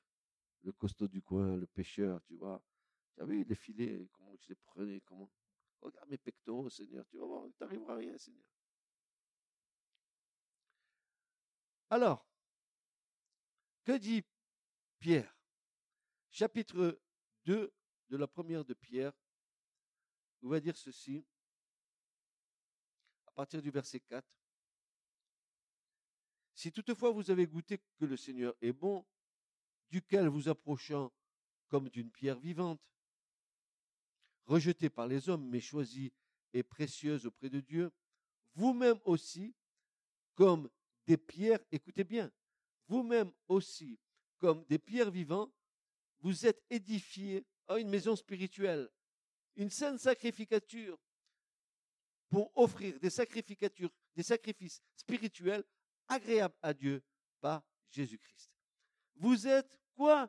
[0.63, 2.61] Le costaud du coin, le pêcheur, tu vois.
[3.15, 4.07] Tu as vu les filets,
[4.39, 5.29] je les prenais, comment?
[5.81, 7.05] Regarde mes pectoraux, Seigneur.
[7.07, 8.45] Tu vas voir, tu n'arriveras rien, Seigneur.
[11.89, 12.25] Alors,
[13.83, 14.23] que dit
[14.99, 15.35] Pierre?
[16.31, 16.99] Chapitre
[17.45, 17.73] 2
[18.09, 19.13] de la première de Pierre
[20.41, 21.25] on va dire ceci
[23.25, 24.27] à partir du verset 4.
[26.55, 29.05] Si toutefois vous avez goûté que le Seigneur est bon,
[29.89, 31.11] duquel vous approchant
[31.67, 32.89] comme d'une pierre vivante,
[34.49, 36.11] rejetée par les hommes, mais choisie
[36.53, 37.91] et précieuse auprès de Dieu,
[38.55, 39.55] vous-même aussi,
[40.33, 40.69] comme
[41.05, 42.31] des pierres, écoutez bien,
[42.87, 43.99] vous-même aussi,
[44.39, 45.53] comme des pierres vivantes,
[46.19, 48.89] vous êtes édifiés à une maison spirituelle,
[49.55, 50.97] une sainte sacrificature
[52.29, 55.63] pour offrir des sacrificatures, des sacrifices spirituels
[56.07, 57.03] agréables à Dieu
[57.39, 58.51] par Jésus-Christ.
[59.15, 60.27] Vous êtes quoi?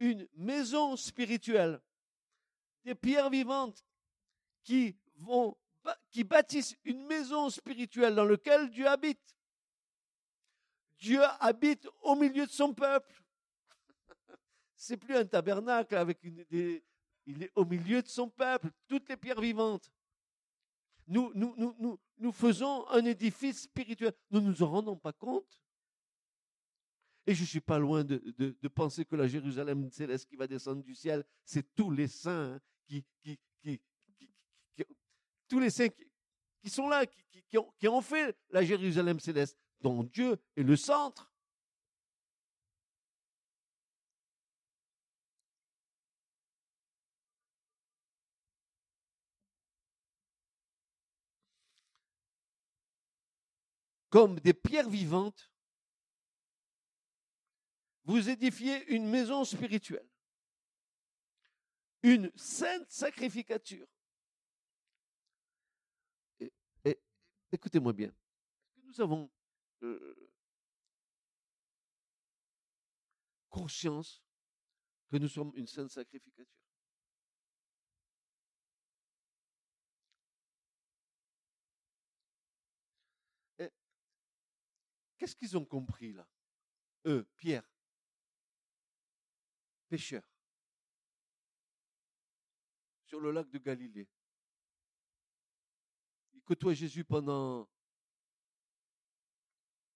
[0.00, 1.80] Une maison spirituelle
[2.84, 3.84] des pierres vivantes
[4.64, 5.56] qui vont,
[6.10, 9.36] qui bâtissent une maison spirituelle dans laquelle Dieu habite.
[10.98, 13.22] Dieu habite au milieu de son peuple.
[14.76, 16.84] C'est plus un tabernacle avec une, des,
[17.26, 19.90] il est au milieu de son peuple, toutes les pierres vivantes.
[21.08, 24.12] Nous, nous, nous, nous, nous faisons un édifice spirituel.
[24.30, 25.60] Nous ne nous en rendons pas compte.
[27.26, 30.48] Et je ne suis pas loin de, de, penser que la Jérusalem céleste qui va
[30.48, 33.04] descendre du ciel, c'est tous les saints hein, qui,
[35.48, 35.88] tous les saints
[36.62, 37.04] qui, sont là,
[37.78, 41.30] qui ont fait la Jérusalem céleste, dont Dieu est le centre.
[54.08, 55.50] Comme des pierres vivantes,
[58.04, 60.11] vous édifiez une maison spirituelle
[62.02, 63.86] une sainte sacrificature.
[67.52, 68.10] Écoutez-moi bien.
[68.84, 69.30] Nous avons
[69.82, 70.30] euh,
[73.50, 74.22] conscience
[75.10, 76.46] que nous sommes une sainte sacrificature?
[85.18, 86.26] Qu'est-ce qu'ils ont compris là?
[87.06, 87.62] Eux, Pierre,
[89.88, 90.31] pécheurs
[93.12, 94.08] sur le lac de Galilée.
[96.32, 97.68] Il côtoie Jésus pendant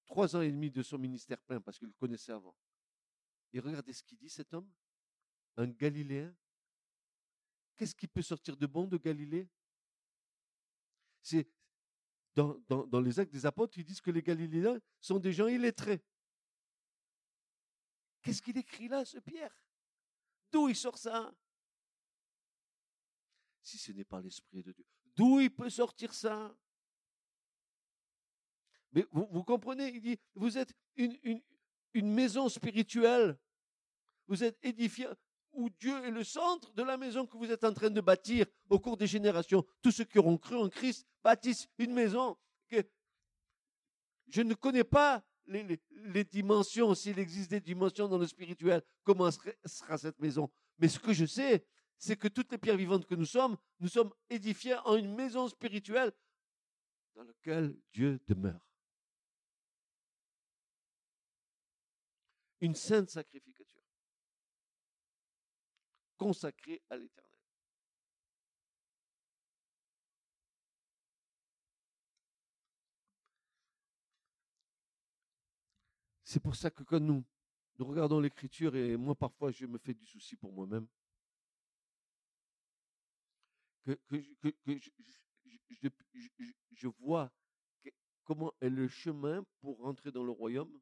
[0.05, 2.55] trois ans et demi de son ministère plein parce qu'il le connaissait avant.
[3.55, 4.71] Et regardez ce qu'il dit cet homme,
[5.57, 6.37] un Galiléen.
[7.75, 9.49] Qu'est-ce qui peut sortir de bon de Galilée?
[11.23, 11.49] C'est
[12.35, 16.05] dans, dans, les actes des apôtres, ils disent que les Galiléens sont des gens illettrés.
[18.21, 19.59] Qu'est-ce qu'il écrit là, ce Pierre?
[20.53, 21.35] D'où il sort ça?
[23.67, 24.85] Si ce n'est pas l'Esprit de Dieu,
[25.17, 26.57] d'où il peut sortir ça?
[28.93, 31.43] Mais vous, comprenez, il dit, vous êtes une,
[31.95, 33.37] maison spirituelle.
[34.29, 35.09] Vous êtes édifié
[35.53, 38.47] où Dieu est le centre de la maison que vous êtes en train de bâtir
[38.69, 39.64] au cours des générations.
[39.83, 42.37] Tous ceux qui auront cru en Christ bâtissent une maison
[44.29, 49.97] je ne connais pas les, dimensions, s'il existe des dimensions dans le spirituel, comment sera
[49.97, 50.51] cette maison?
[50.79, 51.64] Mais ce que je sais,
[51.99, 55.49] c'est que toutes les pierres vivantes que nous sommes, nous sommes édifiés en une maison
[55.49, 56.12] spirituelle
[57.14, 58.61] dans laquelle Dieu demeure.
[62.61, 63.82] Une sainte sacrificature
[66.16, 67.26] consacrée à l'éternel.
[76.24, 77.24] C'est pour ça que quand nous,
[77.78, 80.86] nous regardons l'écriture, et moi parfois je me fais du souci pour moi-même,
[83.87, 83.99] que,
[86.72, 87.30] je, vois
[88.24, 90.80] comment est le chemin pour rentrer dans le royaume,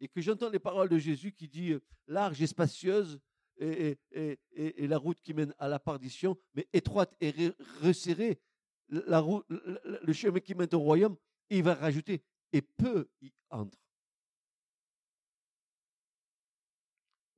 [0.00, 1.74] et que j'entends les paroles de Jésus qui dit
[2.06, 3.20] large et spacieuse
[3.58, 7.32] et, et, et, la route qui mène à la perdition, mais étroite et
[7.80, 8.40] resserrée,
[8.88, 11.16] la route, le chemin qui mène au royaume,
[11.48, 13.78] il va rajouter et peu y entre.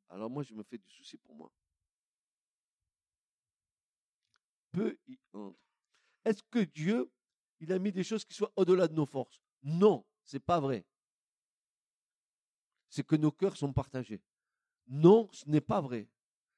[0.08, 1.52] Alors moi, je me fais du souci pour moi.
[6.24, 7.10] Est-ce que Dieu,
[7.60, 9.40] il a mis des choses qui soient au-delà de nos forces?
[9.62, 10.86] Non, c'est pas vrai.
[12.88, 14.22] C'est que nos cœurs sont partagés.
[14.86, 16.08] Non, ce n'est pas vrai.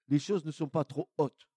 [0.08, 1.48] Les choses ne sont pas trop hautes.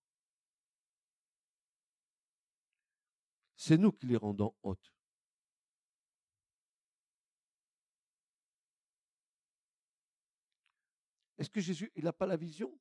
[3.55, 4.93] C'est nous qui les rendons hautes.
[11.37, 12.77] Est-ce que Jésus, il n'a pas la vision?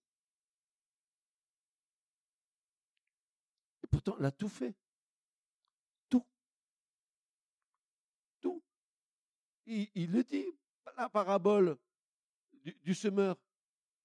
[3.99, 4.75] Pourtant, il a tout fait.
[6.09, 6.25] Tout.
[8.41, 8.63] Tout.
[9.67, 10.47] Il, le dit,
[10.97, 11.77] la parabole
[12.63, 13.37] du, semeur.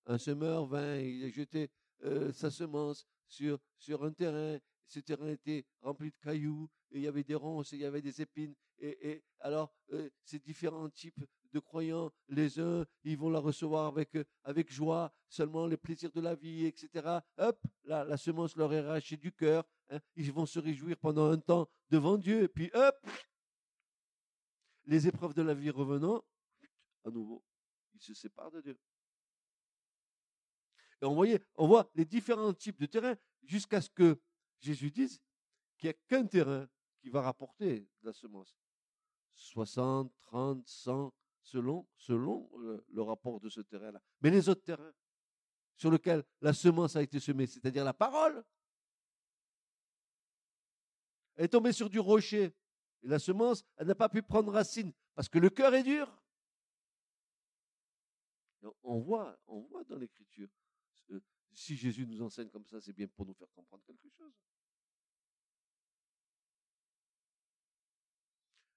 [0.07, 1.69] Un semeur vint, il a jeté
[2.03, 3.59] euh, sa semence sur,
[4.01, 4.57] un terrain.
[4.87, 8.21] Ce terrain était rempli de cailloux, il y avait des ronces, il y avait des
[8.21, 8.55] épines.
[8.79, 11.23] Et, alors, euh, ces différents types
[11.53, 16.19] de croyants, les uns, ils vont la recevoir avec, euh, joie, seulement les plaisirs de
[16.19, 17.19] la vie, etc.
[17.38, 19.63] Hop, la, semence leur est arrachée du cœur.
[19.89, 19.99] Hein.
[20.15, 22.43] ils vont se réjouir pendant un temps devant Dieu.
[22.43, 23.07] Et puis, hop,
[24.85, 26.23] les épreuves de la vie revenant,
[27.05, 27.43] à nouveau,
[27.93, 28.77] ils se séparent de Dieu.
[31.01, 34.19] Et on, voyait, on voit les différents types de terrains jusqu'à ce que
[34.59, 35.21] Jésus dise
[35.77, 36.67] qu'il n'y a qu'un terrain
[37.01, 38.57] qui va rapporter la semence.
[39.34, 41.13] 60, 30, 100,
[41.44, 44.02] selon, selon le, rapport de ce terrain-là.
[44.22, 44.94] Mais les autres terrains
[45.76, 48.44] sur lesquels la semence a été semée, c'est-à-dire la parole,
[51.36, 52.56] elle est tombée sur du rocher.
[53.02, 56.10] Et la semence, elle n'a pas pu prendre racine parce que le cœur est dur.
[58.82, 60.48] On voit, on voit dans l'écriture.
[61.52, 64.34] Si Jésus nous enseigne comme ça, c'est bien pour nous faire comprendre quelque chose.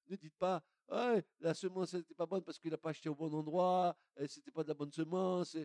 [0.09, 3.33] Ne dites pas, la semence n'était pas bonne parce qu'il n'a pas acheté au bon
[3.35, 3.97] endroit,
[4.29, 5.57] c'était pas de la bonne semence.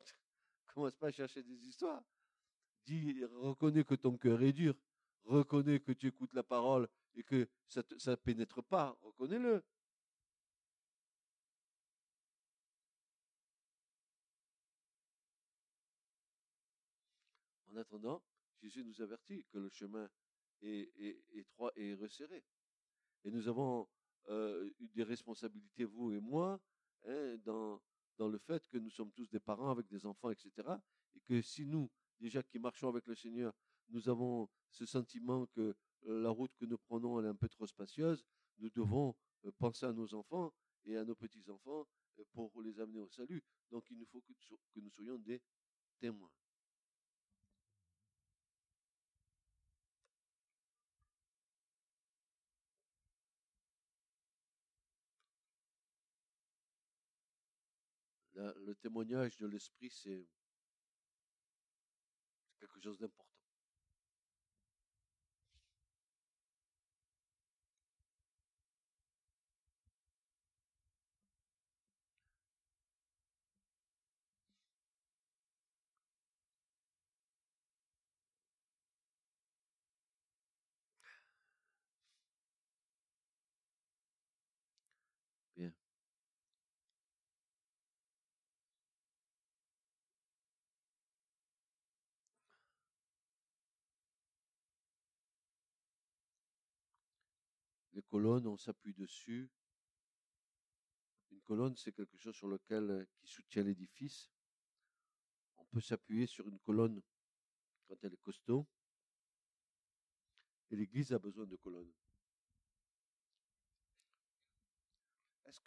[0.74, 2.02] Commence pas à chercher des histoires.
[2.84, 4.74] Dis, reconnais que ton cœur est dur.
[5.24, 8.96] Reconnais que tu écoutes la parole et que ça ne pénètre pas.
[9.02, 9.62] Reconnais-le.
[17.70, 18.22] En attendant,
[18.62, 20.08] Jésus nous avertit que le chemin
[20.62, 20.90] est
[21.32, 22.42] étroit et resserré.
[23.24, 23.88] Et nous avons
[24.28, 26.60] euh, des responsabilités, vous et moi,
[27.06, 27.80] hein, dans,
[28.16, 30.50] dans le fait que nous sommes tous des parents avec des enfants, etc.
[31.14, 31.90] Et que si nous,
[32.20, 33.54] déjà qui marchons avec le Seigneur,
[33.88, 35.74] nous avons ce sentiment que
[36.06, 38.24] euh, la route que nous prenons elle est un peu trop spacieuse,
[38.58, 39.14] nous devons
[39.44, 40.52] euh, penser à nos enfants
[40.84, 41.86] et à nos petits-enfants
[42.32, 43.42] pour les amener au salut.
[43.70, 45.40] Donc il nous faut que, que nous soyons des
[46.00, 46.30] témoins.
[58.38, 60.26] Le témoignage de l'esprit, c'est
[62.60, 63.24] quelque chose d'important.
[85.56, 85.72] Bien.
[98.26, 99.50] On s'appuie dessus.
[101.30, 104.30] Une colonne, c'est quelque chose sur lequel euh, qui soutient l'édifice.
[105.56, 107.00] On peut s'appuyer sur une colonne
[107.86, 108.66] quand elle est costaud.
[110.70, 111.92] Et l'Église a besoin de colonnes.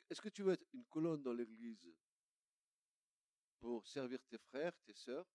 [0.10, 1.90] Est-ce que, tu veux être une colonne dans l'Église
[3.60, 5.26] pour servir tes frères, tes sœurs,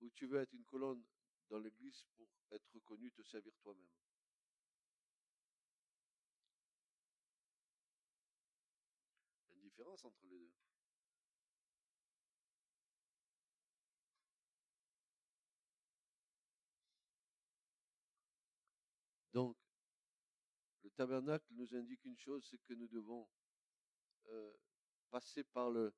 [0.00, 1.02] ou tu veux être une colonne
[1.48, 3.88] dans l'Église pour être reconnu, te servir toi-même
[9.48, 10.52] Il y a une différence entre les deux.
[19.32, 19.56] Donc,
[20.96, 23.28] tabernacle nous indique une chose, c'est que nous devons
[24.28, 24.52] euh,
[25.10, 25.92] passer par le,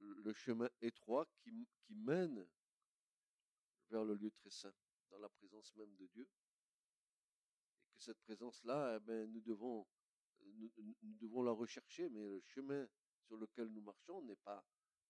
[0.00, 2.46] le chemin étroit qui, mène
[3.90, 4.74] vers le lieu très saint,
[5.10, 6.28] dans la présence même de Dieu.
[7.84, 9.86] Et que cette présence-là, eh ben, nous, devons,
[10.42, 10.70] nous,
[11.20, 12.88] devons la rechercher, mais le chemin
[13.22, 14.64] sur lequel nous marchons n'est pas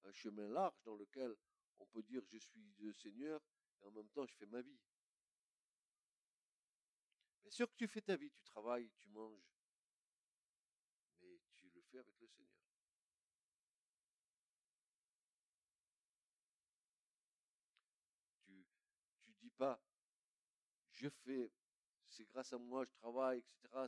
[0.05, 1.35] un chemin large dans lequel
[1.79, 3.41] on peut dire je suis le Seigneur
[3.83, 4.79] et en même temps je fais ma vie.
[7.47, 9.55] Bien sûr que tu fais ta vie, tu travailles, tu manges,
[11.21, 12.59] mais tu le fais avec le Seigneur.
[18.47, 18.67] Tu
[19.23, 19.79] tu dis pas
[20.93, 21.53] je fais,
[22.09, 23.87] c'est grâce à moi, je travaille, etc.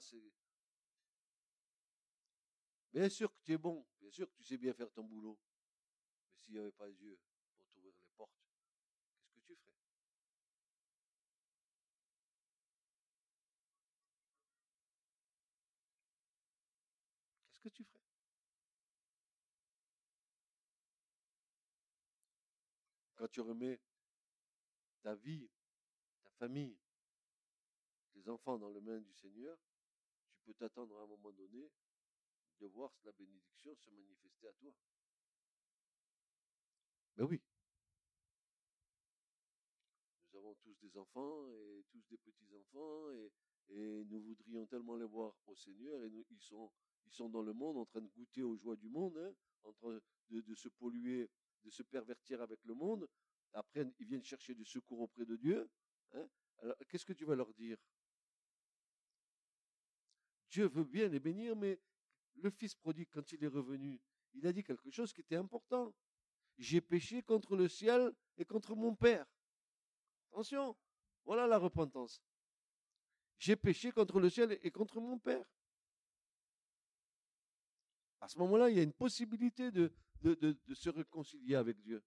[2.92, 5.38] Bien sûr que tu es bon, bien sûr que tu sais bien faire ton boulot,
[6.30, 7.18] mais s'il n'y avait pas Dieu
[7.56, 8.32] pour t'ouvrir les portes,
[9.32, 9.74] qu'est-ce que tu ferais
[17.62, 17.98] qu'est-ce que tu ferais
[23.18, 23.80] Quand tu remets
[25.02, 25.50] ta vie,
[26.22, 26.78] ta famille,
[28.12, 29.58] tes enfants dans les mains du Seigneur,
[30.30, 31.68] tu peux t'attendre à un moment donné
[32.60, 34.72] de voir la bénédiction se manifester à toi.
[37.16, 37.42] Mais oui.
[40.22, 43.32] Nous avons tous des enfants et tous des petits-enfants et,
[43.70, 46.70] et nous voudrions tellement les voir au Seigneur et nous, ils sont
[47.08, 49.34] ils sont dans le monde en train de goûter aux joies du monde, hein,
[49.64, 49.98] en train
[50.30, 51.30] de, se polluer,
[51.64, 53.08] de se pervertir avec le monde.
[53.52, 55.70] Après, ils viennent chercher du secours auprès de Dieu.
[56.12, 56.28] Hein.
[56.58, 57.78] Alors, qu'est-ce que tu vas leur dire?
[60.50, 61.78] Dieu veut bien les bénir, mais
[62.36, 64.00] le fils prodigue, quand il est revenu,
[64.34, 65.94] il a dit quelque chose qui était important.
[66.56, 69.26] J'ai péché contre le ciel et contre mon Père.
[70.30, 70.76] Attention,
[71.24, 72.22] voilà la repentance.
[73.38, 75.44] J'ai péché contre le ciel et contre mon Père.
[78.20, 82.02] À ce moment-là, il y a une possibilité de, de, se réconcilier avec Dieu.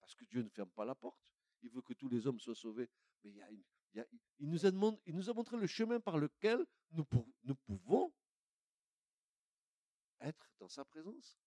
[0.00, 1.34] Parce que Dieu ne ferme pas la porte.
[1.62, 2.88] Il veut que tous les hommes soient sauvés.
[3.22, 4.04] Mais il,
[4.40, 7.06] nous, a nous a montré le chemin par lequel nous,
[7.44, 8.12] nous pouvons
[10.20, 11.38] être dans sa présence.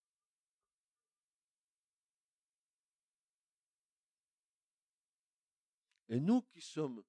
[6.09, 7.03] Et nous qui sommes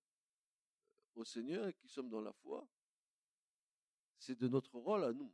[1.15, 2.67] au Seigneur et qui sommes dans la foi,
[4.19, 5.33] c'est de notre rôle à nous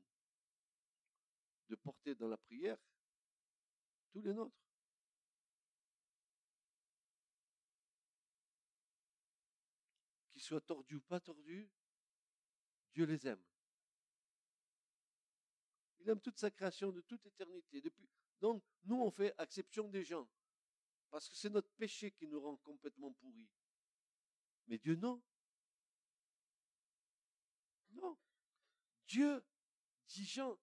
[1.70, 2.76] de porter dans la prière
[4.10, 4.56] tous les nôtres.
[10.32, 11.70] Qu'ils soient tordus ou pas tordus,
[12.92, 13.42] Dieu les aime.
[16.00, 17.80] Il aime toute sa création de toute éternité.
[17.80, 18.08] Depuis...
[18.40, 20.28] Donc, nous, on fait exception des gens.
[21.10, 23.48] Parce que c'est notre péché qui nous rend complètement pourris.
[24.66, 25.22] Mais Dieu, non.
[27.90, 28.18] Non.
[29.06, 29.44] Dieu
[30.06, 30.58] dit Jean,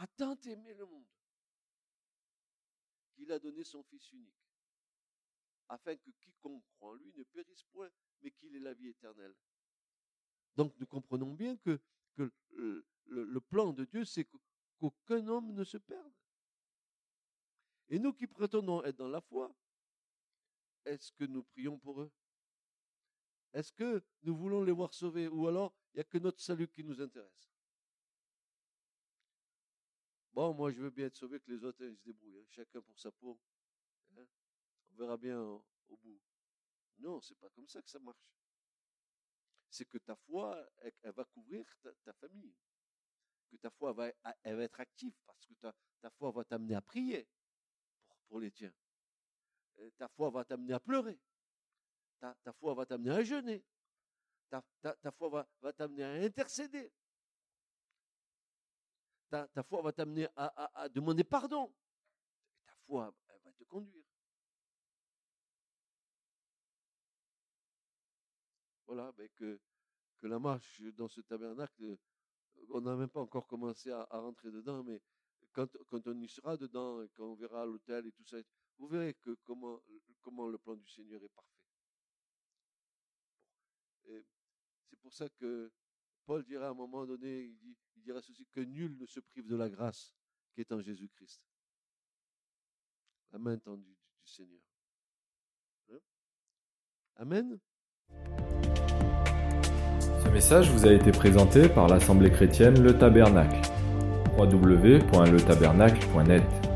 [0.00, 1.04] a tant aimé le monde
[3.14, 4.48] qu'il a donné son Fils unique,
[5.68, 7.90] afin que quiconque croit en lui ne périsse point,
[8.22, 9.36] mais qu'il ait la vie éternelle.
[10.56, 11.78] Donc nous comprenons bien que,
[12.16, 16.14] le, plan de Dieu, c'est qu'aucun homme ne se perde.
[17.90, 19.54] Et nous qui prétendons être dans la foi,
[20.86, 22.10] est-ce que nous prions pour eux?
[23.52, 26.68] Est-ce que nous voulons les voir sauvés Ou alors il n'y a que notre salut
[26.68, 27.49] qui nous intéresse?
[30.32, 32.38] Bon, moi, je veux bien être sauvé, que les autres, ils se débrouillent.
[32.38, 33.38] hein, chacun pour sa peau.
[34.16, 34.26] hein.
[34.90, 36.20] On verra bien au, bout.
[36.98, 38.30] Non, c'est pas comme ça que ça marche.
[39.70, 41.64] C'est que ta foi, elle, va couvrir
[42.04, 42.54] ta, famille.
[43.48, 44.12] Que ta foi va,
[44.42, 47.28] elle va être active parce que ta, foi va t'amener à prier
[48.28, 48.72] pour, les tiens.
[49.78, 51.18] Euh, Ta foi va t'amener à pleurer.
[52.20, 53.64] Ta, foi va t'amener à jeûner.
[54.50, 54.62] Ta,
[55.12, 56.92] foi va t'amener à intercéder.
[59.30, 61.72] Ta, foi va t'amener à, demander pardon.
[62.66, 64.04] Ta foi, va te conduire.
[68.86, 69.60] Voilà, ben que,
[70.22, 71.96] la marche dans ce tabernacle, euh,
[72.70, 75.00] on n'a même pas encore commencé à, rentrer dedans, mais
[75.52, 78.36] quand, on y sera dedans, quand on verra l'hôtel et tout ça,
[78.78, 79.80] vous verrez que comment,
[80.20, 81.60] comment le plan du Seigneur est parfait.
[84.88, 85.70] C'est pour ça que
[86.26, 89.56] Paul dira à un moment donné, il, dira ceci, que nul ne se prive de
[89.56, 90.14] la grâce
[90.52, 91.40] qui est en Jésus-Christ.
[93.32, 94.60] La main tendue du, du Seigneur.
[95.92, 96.00] Hein?
[97.16, 97.60] Amen.
[100.22, 103.60] Ce message vous a été présenté par l'Assemblée chrétienne Le Tabernacle.
[104.38, 106.69] www.letabernacle.net